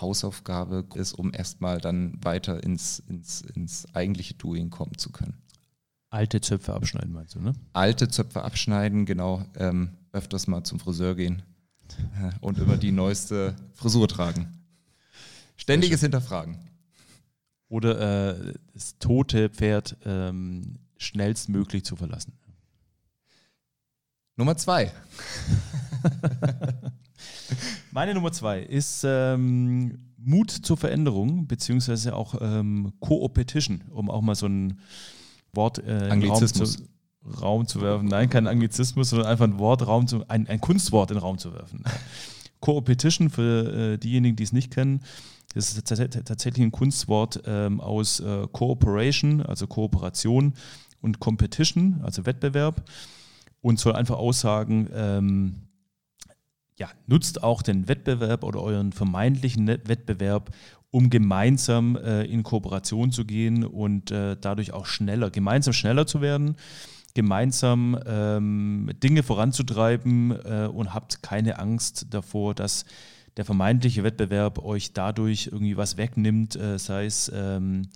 Hausaufgabe 0.00 0.86
ist, 0.94 1.12
um 1.12 1.32
erstmal 1.32 1.80
dann 1.80 2.22
weiter 2.22 2.62
ins, 2.62 2.98
ins, 2.98 3.40
ins 3.40 3.86
eigentliche 3.94 4.34
Doing 4.34 4.70
kommen 4.70 4.98
zu 4.98 5.10
können. 5.10 5.42
Alte 6.10 6.40
Zöpfe 6.40 6.74
abschneiden, 6.74 7.12
meinst 7.12 7.34
du, 7.34 7.40
ne? 7.40 7.52
Alte 7.72 8.08
Zöpfe 8.08 8.42
abschneiden, 8.42 9.06
genau. 9.06 9.44
Ähm, 9.56 9.96
öfters 10.12 10.46
mal 10.46 10.64
zum 10.64 10.80
Friseur 10.80 11.14
gehen 11.14 11.42
äh, 12.20 12.30
und 12.40 12.58
immer 12.58 12.76
die 12.76 12.92
neueste 12.92 13.56
Frisur 13.74 14.08
tragen. 14.08 14.64
Ständiges 15.56 16.00
Hinterfragen. 16.00 16.58
Oder 17.68 18.36
äh, 18.36 18.54
das 18.74 18.98
tote 18.98 19.48
Pferd 19.48 19.96
ähm, 20.04 20.78
schnellstmöglich 20.98 21.84
zu 21.84 21.96
verlassen. 21.96 22.32
Nummer 24.36 24.56
zwei. 24.56 24.92
Meine 27.90 28.14
Nummer 28.14 28.32
zwei 28.32 28.60
ist 28.60 29.02
ähm, 29.06 30.12
Mut 30.18 30.50
zur 30.50 30.76
Veränderung, 30.76 31.46
beziehungsweise 31.46 32.14
auch 32.14 32.34
ähm, 32.40 32.92
Co-Opetition, 33.00 33.82
um 33.90 34.10
auch 34.10 34.20
mal 34.20 34.34
so 34.34 34.46
ein 34.46 34.80
Wort 35.52 35.78
äh, 35.78 36.08
Anglizismus. 36.10 36.78
Raum 36.78 36.86
zu, 37.32 37.40
Raum 37.40 37.66
zu 37.66 37.80
werfen. 37.80 38.08
Nein, 38.08 38.28
kein 38.28 38.46
Anglizismus, 38.46 39.10
sondern 39.10 39.28
einfach 39.28 39.46
ein 39.46 39.58
Wort, 39.58 39.86
Raum 39.86 40.06
zu, 40.06 40.28
ein, 40.28 40.46
ein 40.46 40.60
Kunstwort 40.60 41.10
in 41.10 41.16
den 41.16 41.22
Raum 41.22 41.38
zu 41.38 41.54
werfen. 41.54 41.82
Co-Opetition 42.60 43.30
für 43.30 43.92
äh, 43.94 43.98
diejenigen, 43.98 44.36
die 44.36 44.44
es 44.44 44.52
nicht 44.52 44.70
kennen, 44.70 45.00
das 45.56 45.72
ist 45.72 45.86
tatsächlich 45.86 46.62
ein 46.62 46.70
Kunstwort 46.70 47.42
ähm, 47.46 47.80
aus 47.80 48.20
äh, 48.20 48.46
Cooperation, 48.52 49.40
also 49.40 49.66
Kooperation 49.66 50.52
und 51.00 51.18
Competition, 51.18 52.00
also 52.02 52.26
Wettbewerb. 52.26 52.82
Und 53.62 53.80
soll 53.80 53.94
einfach 53.94 54.18
aussagen, 54.18 54.88
ähm, 54.92 55.54
ja, 56.76 56.88
nutzt 57.06 57.42
auch 57.42 57.62
den 57.62 57.88
Wettbewerb 57.88 58.44
oder 58.44 58.60
euren 58.60 58.92
vermeintlichen 58.92 59.66
Wettbewerb, 59.66 60.54
um 60.90 61.08
gemeinsam 61.08 61.96
äh, 61.96 62.24
in 62.24 62.42
Kooperation 62.42 63.10
zu 63.10 63.24
gehen 63.24 63.64
und 63.64 64.10
äh, 64.10 64.36
dadurch 64.38 64.72
auch 64.74 64.84
schneller, 64.84 65.30
gemeinsam 65.30 65.72
schneller 65.72 66.06
zu 66.06 66.20
werden, 66.20 66.56
gemeinsam 67.14 67.98
ähm, 68.04 68.90
Dinge 69.02 69.22
voranzutreiben 69.22 70.32
äh, 70.32 70.68
und 70.70 70.92
habt 70.92 71.22
keine 71.22 71.58
Angst 71.58 72.08
davor, 72.10 72.54
dass 72.54 72.84
der 73.36 73.44
vermeintliche 73.44 74.04
Wettbewerb 74.04 74.64
euch 74.64 74.92
dadurch 74.92 75.48
irgendwie 75.52 75.76
was 75.76 75.96
wegnimmt, 75.96 76.56
äh, 76.56 76.78
sei 76.78 77.06
es 77.06 77.30
ähm, 77.34 77.88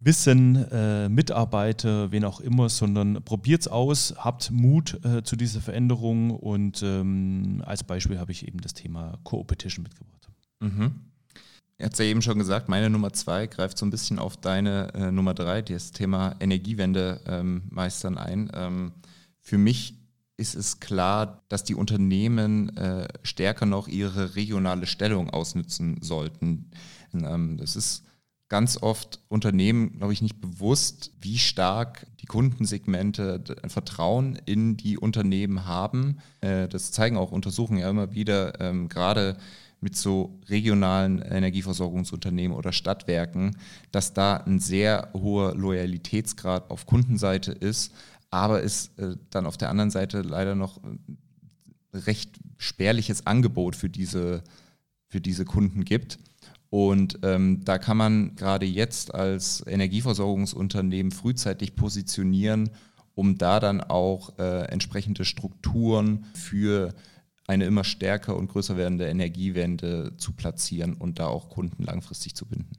Wissen, 0.00 0.54
äh, 0.70 1.08
Mitarbeiter, 1.08 2.12
wen 2.12 2.24
auch 2.24 2.40
immer, 2.40 2.68
sondern 2.68 3.24
probiert 3.24 3.62
es 3.62 3.68
aus, 3.68 4.14
habt 4.16 4.50
Mut 4.52 5.04
äh, 5.04 5.24
zu 5.24 5.34
dieser 5.34 5.60
Veränderung 5.60 6.30
und 6.30 6.82
ähm, 6.84 7.62
als 7.66 7.82
Beispiel 7.82 8.18
habe 8.18 8.30
ich 8.30 8.46
eben 8.46 8.60
das 8.60 8.74
Thema 8.74 9.18
Co-Opetition 9.24 9.82
mitgebracht. 9.82 10.28
Mhm. 10.60 11.00
Er 11.78 11.86
hat 11.86 11.92
es 11.92 11.98
ja 11.98 12.04
eben 12.04 12.22
schon 12.22 12.38
gesagt, 12.38 12.68
meine 12.68 12.90
Nummer 12.90 13.12
zwei 13.12 13.46
greift 13.46 13.78
so 13.78 13.86
ein 13.86 13.90
bisschen 13.90 14.18
auf 14.18 14.36
deine 14.36 14.94
äh, 14.94 15.10
Nummer 15.10 15.34
drei, 15.34 15.62
das 15.62 15.90
Thema 15.90 16.36
Energiewende 16.38 17.20
ähm, 17.26 17.62
meistern 17.70 18.18
ein. 18.18 18.50
Ähm, 18.54 18.92
für 19.40 19.58
mich 19.58 19.97
ist 20.38 20.54
es 20.54 20.80
klar, 20.80 21.42
dass 21.48 21.64
die 21.64 21.74
Unternehmen 21.74 22.74
äh, 22.76 23.08
stärker 23.22 23.66
noch 23.66 23.88
ihre 23.88 24.36
regionale 24.36 24.86
Stellung 24.86 25.28
ausnutzen 25.30 25.98
sollten. 26.00 26.70
Ähm, 27.12 27.58
das 27.58 27.76
ist 27.76 28.04
ganz 28.48 28.80
oft 28.80 29.20
Unternehmen, 29.28 29.98
glaube 29.98 30.12
ich, 30.12 30.22
nicht 30.22 30.40
bewusst, 30.40 31.10
wie 31.20 31.38
stark 31.38 32.06
die 32.20 32.26
Kundensegmente 32.26 33.42
Vertrauen 33.66 34.38
in 34.46 34.76
die 34.76 34.96
Unternehmen 34.96 35.66
haben. 35.66 36.18
Äh, 36.40 36.68
das 36.68 36.92
zeigen 36.92 37.16
auch 37.16 37.32
Untersuchungen 37.32 37.80
ja 37.80 37.90
immer 37.90 38.14
wieder, 38.14 38.60
ähm, 38.60 38.88
gerade 38.88 39.36
mit 39.80 39.96
so 39.96 40.40
regionalen 40.48 41.20
Energieversorgungsunternehmen 41.20 42.56
oder 42.56 42.72
Stadtwerken, 42.72 43.56
dass 43.92 44.12
da 44.12 44.38
ein 44.38 44.60
sehr 44.60 45.10
hoher 45.14 45.54
Loyalitätsgrad 45.54 46.70
auf 46.70 46.86
Kundenseite 46.86 47.52
ist, 47.52 47.92
aber 48.30 48.62
es 48.62 48.88
äh, 48.96 49.16
dann 49.30 49.46
auf 49.46 49.56
der 49.56 49.70
anderen 49.70 49.90
Seite 49.90 50.22
leider 50.22 50.54
noch 50.54 50.82
äh, 50.84 51.96
recht 51.96 52.38
spärliches 52.56 53.26
Angebot 53.26 53.76
für 53.76 53.88
diese, 53.88 54.42
für 55.06 55.20
diese 55.20 55.44
Kunden 55.44 55.84
gibt. 55.84 56.18
Und 56.70 57.20
ähm, 57.22 57.64
da 57.64 57.78
kann 57.78 57.96
man 57.96 58.36
gerade 58.36 58.66
jetzt 58.66 59.14
als 59.14 59.66
Energieversorgungsunternehmen 59.66 61.12
frühzeitig 61.12 61.76
positionieren, 61.76 62.70
um 63.14 63.38
da 63.38 63.58
dann 63.58 63.80
auch 63.80 64.38
äh, 64.38 64.64
entsprechende 64.66 65.24
Strukturen 65.24 66.26
für 66.34 66.94
eine 67.46 67.64
immer 67.64 67.84
stärker 67.84 68.36
und 68.36 68.48
größer 68.48 68.76
werdende 68.76 69.08
Energiewende 69.08 70.12
zu 70.18 70.32
platzieren 70.32 70.94
und 70.94 71.18
da 71.18 71.28
auch 71.28 71.48
Kunden 71.48 71.82
langfristig 71.82 72.36
zu 72.36 72.44
binden. 72.44 72.72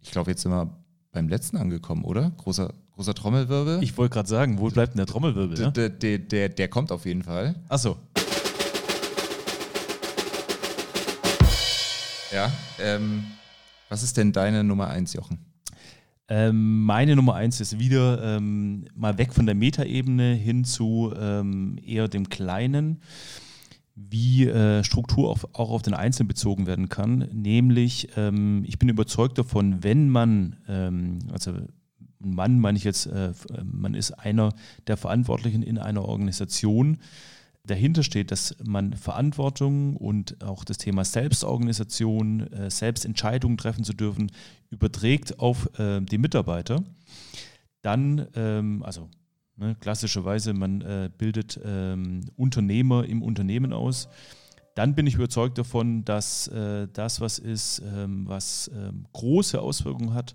Ich 0.00 0.10
glaube, 0.10 0.30
jetzt 0.30 0.42
sind 0.42 0.52
wir 0.52 0.74
beim 1.12 1.28
letzten 1.28 1.58
angekommen, 1.58 2.04
oder? 2.04 2.30
Großer, 2.30 2.72
großer 2.94 3.14
Trommelwirbel. 3.14 3.82
Ich 3.82 3.96
wollte 3.96 4.14
gerade 4.14 4.28
sagen, 4.28 4.58
wo 4.58 4.68
bleibt 4.68 4.94
denn 4.94 4.98
der 4.98 5.06
Trommelwirbel? 5.06 5.56
Der, 5.56 5.70
der, 5.70 5.88
der, 5.88 6.18
der, 6.18 6.48
der 6.48 6.68
kommt 6.68 6.92
auf 6.92 7.06
jeden 7.06 7.22
Fall. 7.22 7.56
Achso. 7.68 7.96
Ja. 12.32 12.50
Ähm, 12.80 13.24
was 13.88 14.02
ist 14.02 14.16
denn 14.16 14.32
deine 14.32 14.64
Nummer 14.64 14.88
eins, 14.88 15.12
Jochen? 15.12 15.38
Ähm, 16.28 16.84
meine 16.84 17.16
Nummer 17.16 17.34
eins 17.34 17.60
ist 17.60 17.78
wieder 17.78 18.36
ähm, 18.36 18.86
mal 18.94 19.18
weg 19.18 19.32
von 19.32 19.46
der 19.46 19.54
Metaebene 19.54 20.34
hin 20.34 20.64
zu 20.64 21.12
ähm, 21.16 21.78
eher 21.84 22.08
dem 22.08 22.28
Kleinen, 22.28 23.02
wie 23.94 24.46
äh, 24.46 24.82
Struktur 24.82 25.28
auf, 25.28 25.46
auch 25.52 25.70
auf 25.70 25.82
den 25.82 25.94
Einzelnen 25.94 26.28
bezogen 26.28 26.66
werden 26.66 26.88
kann. 26.88 27.28
Nämlich, 27.32 28.08
ähm, 28.16 28.64
ich 28.66 28.78
bin 28.78 28.88
überzeugt 28.88 29.36
davon, 29.36 29.84
wenn 29.84 30.08
man, 30.08 30.56
ähm, 30.66 31.18
also 31.30 31.52
Mann 32.32 32.60
meine 32.60 32.78
ich 32.78 32.84
jetzt, 32.84 33.06
äh, 33.06 33.32
man 33.64 33.94
ist 33.94 34.12
einer 34.12 34.54
der 34.86 34.96
Verantwortlichen 34.96 35.62
in 35.62 35.78
einer 35.78 36.04
Organisation, 36.04 36.98
dahinter 37.66 38.02
steht, 38.02 38.30
dass 38.30 38.56
man 38.62 38.92
Verantwortung 38.92 39.96
und 39.96 40.42
auch 40.42 40.64
das 40.64 40.78
Thema 40.78 41.04
Selbstorganisation, 41.04 42.52
äh, 42.52 42.70
Selbstentscheidungen 42.70 43.56
treffen 43.56 43.84
zu 43.84 43.94
dürfen, 43.94 44.30
überträgt 44.70 45.38
auf 45.38 45.68
äh, 45.78 46.00
die 46.00 46.18
Mitarbeiter, 46.18 46.82
dann, 47.82 48.26
ähm, 48.34 48.82
also 48.82 49.08
ne, 49.56 49.76
klassischerweise, 49.80 50.52
man 50.52 50.80
äh, 50.82 51.10
bildet 51.16 51.58
ähm, 51.64 52.20
Unternehmer 52.36 53.04
im 53.04 53.22
Unternehmen 53.22 53.72
aus, 53.72 54.08
dann 54.74 54.94
bin 54.94 55.06
ich 55.06 55.14
überzeugt 55.14 55.56
davon, 55.56 56.04
dass 56.04 56.48
äh, 56.48 56.88
das 56.92 57.20
was 57.20 57.38
ist, 57.38 57.80
ähm, 57.94 58.26
was 58.26 58.70
ähm, 58.74 59.06
große 59.12 59.60
Auswirkungen 59.60 60.14
hat 60.14 60.34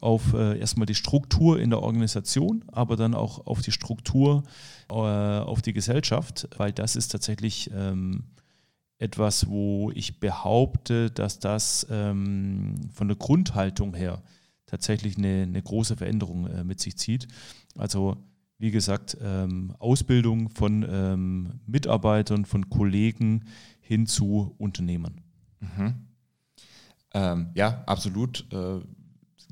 auf 0.00 0.34
äh, 0.34 0.58
erstmal 0.58 0.86
die 0.86 0.94
Struktur 0.94 1.58
in 1.58 1.70
der 1.70 1.82
Organisation, 1.82 2.64
aber 2.70 2.96
dann 2.96 3.14
auch 3.14 3.46
auf 3.46 3.62
die 3.62 3.72
Struktur 3.72 4.42
äh, 4.90 4.94
auf 4.94 5.62
die 5.62 5.72
Gesellschaft, 5.72 6.48
weil 6.58 6.72
das 6.72 6.96
ist 6.96 7.08
tatsächlich 7.08 7.70
ähm, 7.74 8.24
etwas, 8.98 9.48
wo 9.48 9.90
ich 9.94 10.20
behaupte, 10.20 11.10
dass 11.10 11.38
das 11.38 11.86
ähm, 11.90 12.74
von 12.92 13.08
der 13.08 13.16
Grundhaltung 13.16 13.94
her 13.94 14.22
tatsächlich 14.66 15.16
eine, 15.16 15.42
eine 15.42 15.62
große 15.62 15.96
Veränderung 15.96 16.46
äh, 16.46 16.64
mit 16.64 16.80
sich 16.80 16.96
zieht. 16.96 17.28
Also 17.76 18.16
wie 18.58 18.70
gesagt, 18.70 19.16
ähm, 19.20 19.74
Ausbildung 19.78 20.48
von 20.50 20.84
ähm, 20.88 21.60
Mitarbeitern, 21.66 22.44
von 22.46 22.70
Kollegen 22.70 23.44
hin 23.80 24.06
zu 24.06 24.54
Unternehmern. 24.58 25.20
Mhm. 25.60 26.06
Ähm, 27.12 27.50
ja, 27.54 27.84
absolut. 27.86 28.50
Äh, 28.52 28.80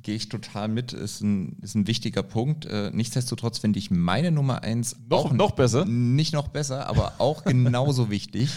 gehe 0.04 0.14
ich 0.14 0.28
total 0.28 0.68
mit, 0.68 0.92
ist 0.92 1.22
ein, 1.22 1.58
ist 1.62 1.74
ein 1.74 1.86
wichtiger 1.86 2.22
Punkt. 2.22 2.66
Äh, 2.66 2.90
nichtsdestotrotz 2.92 3.58
finde 3.58 3.78
ich 3.78 3.90
meine 3.90 4.30
Nummer 4.30 4.62
eins 4.62 4.96
noch, 5.08 5.32
noch 5.32 5.52
besser. 5.52 5.84
Nicht 5.84 6.32
noch 6.32 6.48
besser, 6.48 6.86
aber 6.86 7.14
auch 7.18 7.44
genauso 7.44 8.10
wichtig. 8.10 8.50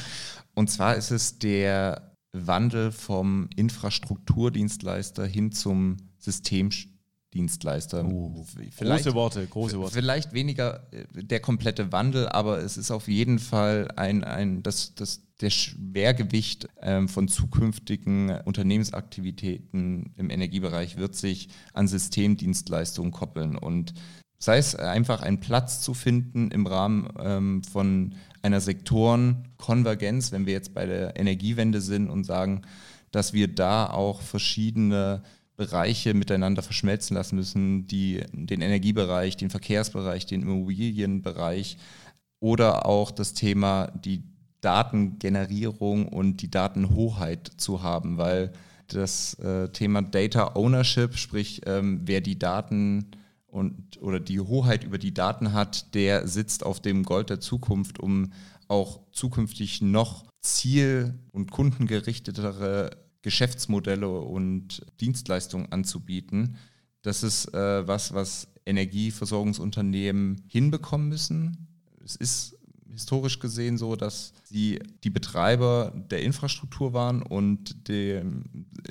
Und 0.54 0.70
zwar 0.70 0.96
ist 0.96 1.12
es 1.12 1.40
der 1.40 2.12
Wandel 2.34 2.92
vom 2.92 3.50
Infrastrukturdienstleister 3.56 5.26
hin 5.26 5.52
zum 5.52 5.98
Systemdienstleister. 6.20 8.06
Uh, 8.06 8.46
große 8.80 9.14
Worte, 9.14 9.48
große 9.48 9.80
Worte. 9.80 9.94
Vielleicht 9.94 10.34
weniger 10.34 10.88
äh, 10.92 11.06
der 11.24 11.40
komplette 11.40 11.92
Wandel, 11.92 12.28
aber 12.30 12.60
es 12.60 12.78
ist 12.78 12.92
auf 12.92 13.08
jeden 13.08 13.40
Fall 13.40 13.88
ein, 13.96 14.24
ein 14.24 14.62
das, 14.64 14.94
das 14.96 15.27
der 15.42 15.50
Schwergewicht 15.52 16.68
ähm, 16.82 17.08
von 17.08 17.28
zukünftigen 17.28 18.42
Unternehmensaktivitäten 18.42 20.14
im 20.16 20.30
Energiebereich 20.30 20.98
wird 20.98 21.16
sich 21.16 21.50
an 21.74 21.88
Systemdienstleistungen 21.88 23.12
koppeln. 23.12 23.56
Und 23.56 23.94
sei 24.40 24.58
es 24.58 24.76
einfach 24.76 25.22
einen 25.22 25.40
Platz 25.40 25.82
zu 25.82 25.94
finden 25.94 26.50
im 26.50 26.66
Rahmen 26.66 27.10
ähm, 27.20 27.64
von 27.64 28.16
einer 28.42 28.62
Sektorenkonvergenz, 28.62 30.32
wenn 30.32 30.46
wir 30.46 30.54
jetzt 30.54 30.74
bei 30.74 30.86
der 30.86 31.20
Energiewende 31.20 31.82
sind 31.82 32.10
und 32.10 32.24
sagen, 32.24 32.64
dass 33.12 33.34
wir 33.34 33.48
da 33.48 33.88
auch 33.90 34.22
verschiedene 34.22 35.22
Bereiche 35.56 36.14
miteinander 36.14 36.62
verschmelzen 36.62 37.16
lassen 37.16 37.36
müssen, 37.36 37.88
die 37.88 38.24
den 38.32 38.62
Energiebereich, 38.62 39.38
den 39.38 39.50
Verkehrsbereich, 39.50 40.26
den 40.26 40.44
Immobilienbereich 40.44 41.78
oder 42.40 42.86
auch 42.86 43.10
das 43.10 43.34
Thema 43.34 43.88
die 43.88 44.24
Datengenerierung 44.62 46.08
und 46.08 46.42
die 46.42 46.52
Datenhoheit 46.52 47.52
zu 47.58 47.84
haben, 47.84 48.18
weil 48.18 48.52
das 48.88 49.34
äh, 49.36 49.70
Thema 49.70 50.02
Data 50.02 50.56
Ownership, 50.56 51.16
sprich 51.18 51.62
ähm, 51.66 52.02
wer 52.06 52.22
die 52.22 52.40
Daten 52.40 53.12
und 53.48 54.02
oder 54.02 54.20
die 54.20 54.40
Hoheit 54.40 54.84
über 54.84 54.98
die 54.98 55.14
Daten 55.14 55.54
hat, 55.54 55.94
der 55.94 56.28
sitzt 56.28 56.66
auf 56.66 56.80
dem 56.80 57.04
Gold 57.04 57.30
der 57.30 57.40
Zukunft, 57.40 58.00
um 58.00 58.32
auch 58.68 59.02
zukünftig 59.12 59.82
noch 59.82 60.26
ziel- 60.42 61.18
und 61.32 61.52
kundengerichtetere 61.52 62.92
Geschäftsmodelle 63.22 64.10
und 64.10 64.86
Dienstleistungen 65.02 65.72
anzubieten. 65.72 66.58
Das 67.02 67.24
ist 67.24 67.54
äh, 67.54 67.88
was, 67.88 68.14
was 68.14 68.48
Energieversorgungsunternehmen 68.66 70.44
hinbekommen 70.48 71.10
müssen. 71.10 71.68
Es 72.04 72.16
ist 72.16 72.57
historisch 72.98 73.40
gesehen 73.40 73.78
so, 73.78 73.96
dass 73.96 74.34
sie 74.44 74.80
die 75.04 75.12
Betreiber 75.12 75.94
der 76.10 76.24
Infrastruktur 76.24 76.94
waren 76.94 77.22
und 77.22 77.88
die, 77.88 78.22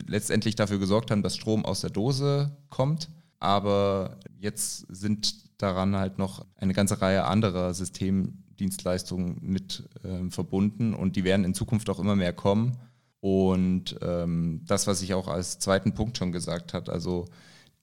letztendlich 0.06 0.54
dafür 0.54 0.78
gesorgt 0.78 1.10
haben, 1.10 1.22
dass 1.22 1.36
Strom 1.36 1.64
aus 1.64 1.80
der 1.80 1.90
Dose 1.90 2.56
kommt. 2.70 3.10
Aber 3.40 4.18
jetzt 4.38 4.86
sind 4.88 5.60
daran 5.60 5.96
halt 5.96 6.18
noch 6.18 6.46
eine 6.56 6.72
ganze 6.72 7.00
Reihe 7.02 7.24
anderer 7.24 7.74
Systemdienstleistungen 7.74 9.38
mit 9.42 9.88
äh, 10.04 10.30
verbunden 10.30 10.94
und 10.94 11.16
die 11.16 11.24
werden 11.24 11.44
in 11.44 11.54
Zukunft 11.54 11.90
auch 11.90 11.98
immer 11.98 12.16
mehr 12.16 12.32
kommen. 12.32 12.78
Und 13.20 13.98
ähm, 14.02 14.60
das, 14.66 14.86
was 14.86 15.02
ich 15.02 15.14
auch 15.14 15.26
als 15.26 15.58
zweiten 15.58 15.94
Punkt 15.94 16.16
schon 16.16 16.30
gesagt 16.30 16.74
habe, 16.74 16.92
also 16.92 17.26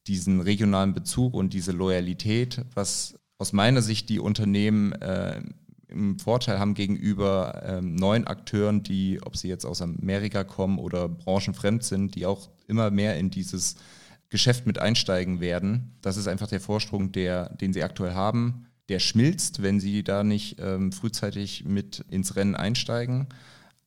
diesen 0.07 0.39
regionalen 0.39 0.93
Bezug 0.93 1.33
und 1.33 1.53
diese 1.53 1.73
Loyalität, 1.73 2.61
was 2.75 3.15
aus 3.37 3.51
meiner 3.51 3.81
Sicht 3.81 4.07
die 4.09 4.19
Unternehmen 4.19 4.93
äh, 4.93 5.41
im 5.93 6.19
Vorteil 6.19 6.59
haben 6.59 6.73
gegenüber 6.73 7.61
ähm, 7.65 7.95
neuen 7.95 8.27
Akteuren, 8.27 8.83
die, 8.83 9.19
ob 9.23 9.37
sie 9.37 9.47
jetzt 9.47 9.65
aus 9.65 9.81
Amerika 9.81 10.43
kommen 10.43 10.79
oder 10.79 11.07
branchenfremd 11.07 11.83
sind, 11.83 12.15
die 12.15 12.25
auch 12.25 12.49
immer 12.67 12.91
mehr 12.91 13.17
in 13.17 13.29
dieses 13.29 13.75
Geschäft 14.29 14.65
mit 14.65 14.79
einsteigen 14.79 15.39
werden. 15.39 15.95
Das 16.01 16.17
ist 16.17 16.27
einfach 16.27 16.47
der 16.47 16.59
Vorsprung, 16.59 17.11
der, 17.11 17.49
den 17.55 17.71
sie 17.71 17.83
aktuell 17.83 18.13
haben. 18.13 18.65
Der 18.89 18.99
schmilzt, 18.99 19.61
wenn 19.61 19.79
sie 19.79 20.03
da 20.03 20.23
nicht 20.23 20.57
ähm, 20.59 20.91
frühzeitig 20.91 21.65
mit 21.65 22.03
ins 22.09 22.35
Rennen 22.35 22.55
einsteigen. 22.55 23.27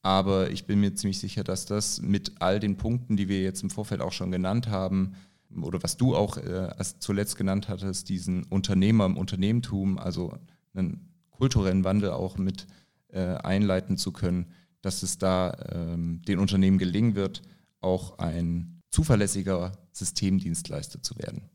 Aber 0.02 0.50
ich 0.50 0.66
bin 0.66 0.80
mir 0.80 0.94
ziemlich 0.94 1.18
sicher, 1.18 1.42
dass 1.42 1.66
das 1.66 2.00
mit 2.00 2.40
all 2.40 2.60
den 2.60 2.76
Punkten, 2.76 3.16
die 3.16 3.28
wir 3.28 3.42
jetzt 3.42 3.62
im 3.62 3.70
Vorfeld 3.70 4.00
auch 4.00 4.12
schon 4.12 4.30
genannt 4.30 4.68
haben, 4.68 5.16
oder 5.62 5.82
was 5.82 5.96
du 5.96 6.14
auch 6.14 6.36
äh, 6.36 6.68
zuletzt 6.98 7.36
genannt 7.36 7.68
hattest, 7.68 8.08
diesen 8.08 8.44
Unternehmer 8.44 9.06
im 9.06 9.16
Unternehmertum, 9.16 9.98
also 9.98 10.34
einen 10.74 11.08
kulturellen 11.36 11.84
Wandel 11.84 12.10
auch 12.10 12.38
mit 12.38 12.66
äh, 13.08 13.20
einleiten 13.20 13.96
zu 13.98 14.12
können, 14.12 14.46
dass 14.82 15.02
es 15.02 15.18
da 15.18 15.56
ähm, 15.72 16.22
den 16.22 16.38
Unternehmen 16.38 16.78
gelingen 16.78 17.14
wird, 17.14 17.42
auch 17.80 18.18
ein 18.18 18.82
zuverlässiger 18.90 19.72
Systemdienstleister 19.92 21.02
zu 21.02 21.18
werden. 21.18 21.50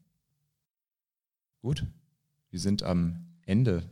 Gut, 1.61 1.85
wir 2.49 2.59
sind 2.59 2.83
am 2.83 3.27
Ende. 3.45 3.83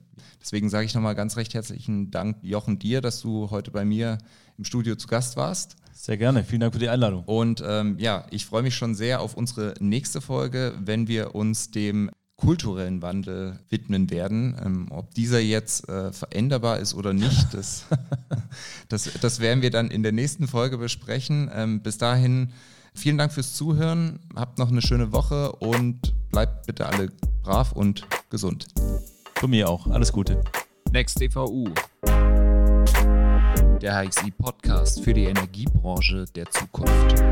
Deswegen 0.42 0.70
sage 0.70 0.86
ich 0.86 0.94
nochmal 0.94 1.16
ganz 1.16 1.38
recht 1.38 1.54
herzlichen 1.54 2.12
Dank, 2.12 2.38
Jochen, 2.42 2.80
dir, 2.80 3.02
dass 3.02 3.22
du 3.22 3.50
heute 3.52 3.72
bei 3.72 3.86
mir 3.86 4.18
im 4.58 4.66
Studio 4.66 4.96
zu 4.96 5.08
Gast 5.08 5.38
warst. 5.38 5.76
Sehr 5.94 6.18
gerne, 6.18 6.44
vielen 6.44 6.62
Dank 6.62 6.74
für 6.74 6.80
die 6.80 6.90
Einladung. 6.90 7.24
Und 7.26 7.64
ähm, 7.66 7.98
ja, 8.00 8.26
ich 8.32 8.46
freue 8.46 8.64
mich 8.64 8.76
schon 8.76 8.96
sehr 8.96 9.22
auf 9.22 9.36
unsere 9.36 9.74
nächste 9.80 10.22
Folge, 10.22 10.74
wenn 10.80 11.08
wir 11.08 11.36
uns 11.36 11.72
dem 11.72 12.10
kulturellen 12.40 13.02
Wandel 13.02 13.60
widmen 13.70 14.10
werden. 14.10 14.56
Ähm, 14.64 14.88
ob 14.90 15.14
dieser 15.14 15.40
jetzt 15.40 15.88
äh, 15.90 16.12
veränderbar 16.12 16.80
ist 16.80 16.94
oder 16.94 17.14
nicht, 17.14 17.48
das, 17.54 17.86
das, 18.90 19.10
das 19.22 19.40
werden 19.40 19.62
wir 19.62 19.72
dann 19.72 19.92
in 19.92 20.04
der 20.04 20.12
nächsten 20.12 20.48
Folge 20.48 20.78
besprechen. 20.78 21.52
Ähm, 21.54 21.82
bis 21.82 21.98
dahin 21.98 22.52
vielen 22.94 23.18
Dank 23.18 23.34
fürs 23.34 23.54
Zuhören, 23.54 24.20
habt 24.36 24.58
noch 24.58 24.70
eine 24.70 24.82
schöne 24.82 25.12
Woche 25.12 25.52
und 25.54 26.14
bleibt 26.32 26.66
bitte 26.66 26.88
alle 26.88 27.10
brav 27.44 27.74
und 27.74 28.06
gesund. 28.30 28.68
Von 29.36 29.50
mir 29.52 29.70
auch, 29.70 29.88
alles 29.88 30.12
Gute. 30.12 30.42
Next 30.92 31.22
DVU. 31.22 31.70
Der 33.82 34.04
HXI 34.04 34.32
Podcast 34.32 35.04
für 35.04 35.14
die 35.14 35.26
Energiebranche 35.26 36.26
der 36.36 36.50
Zukunft. 36.50 37.24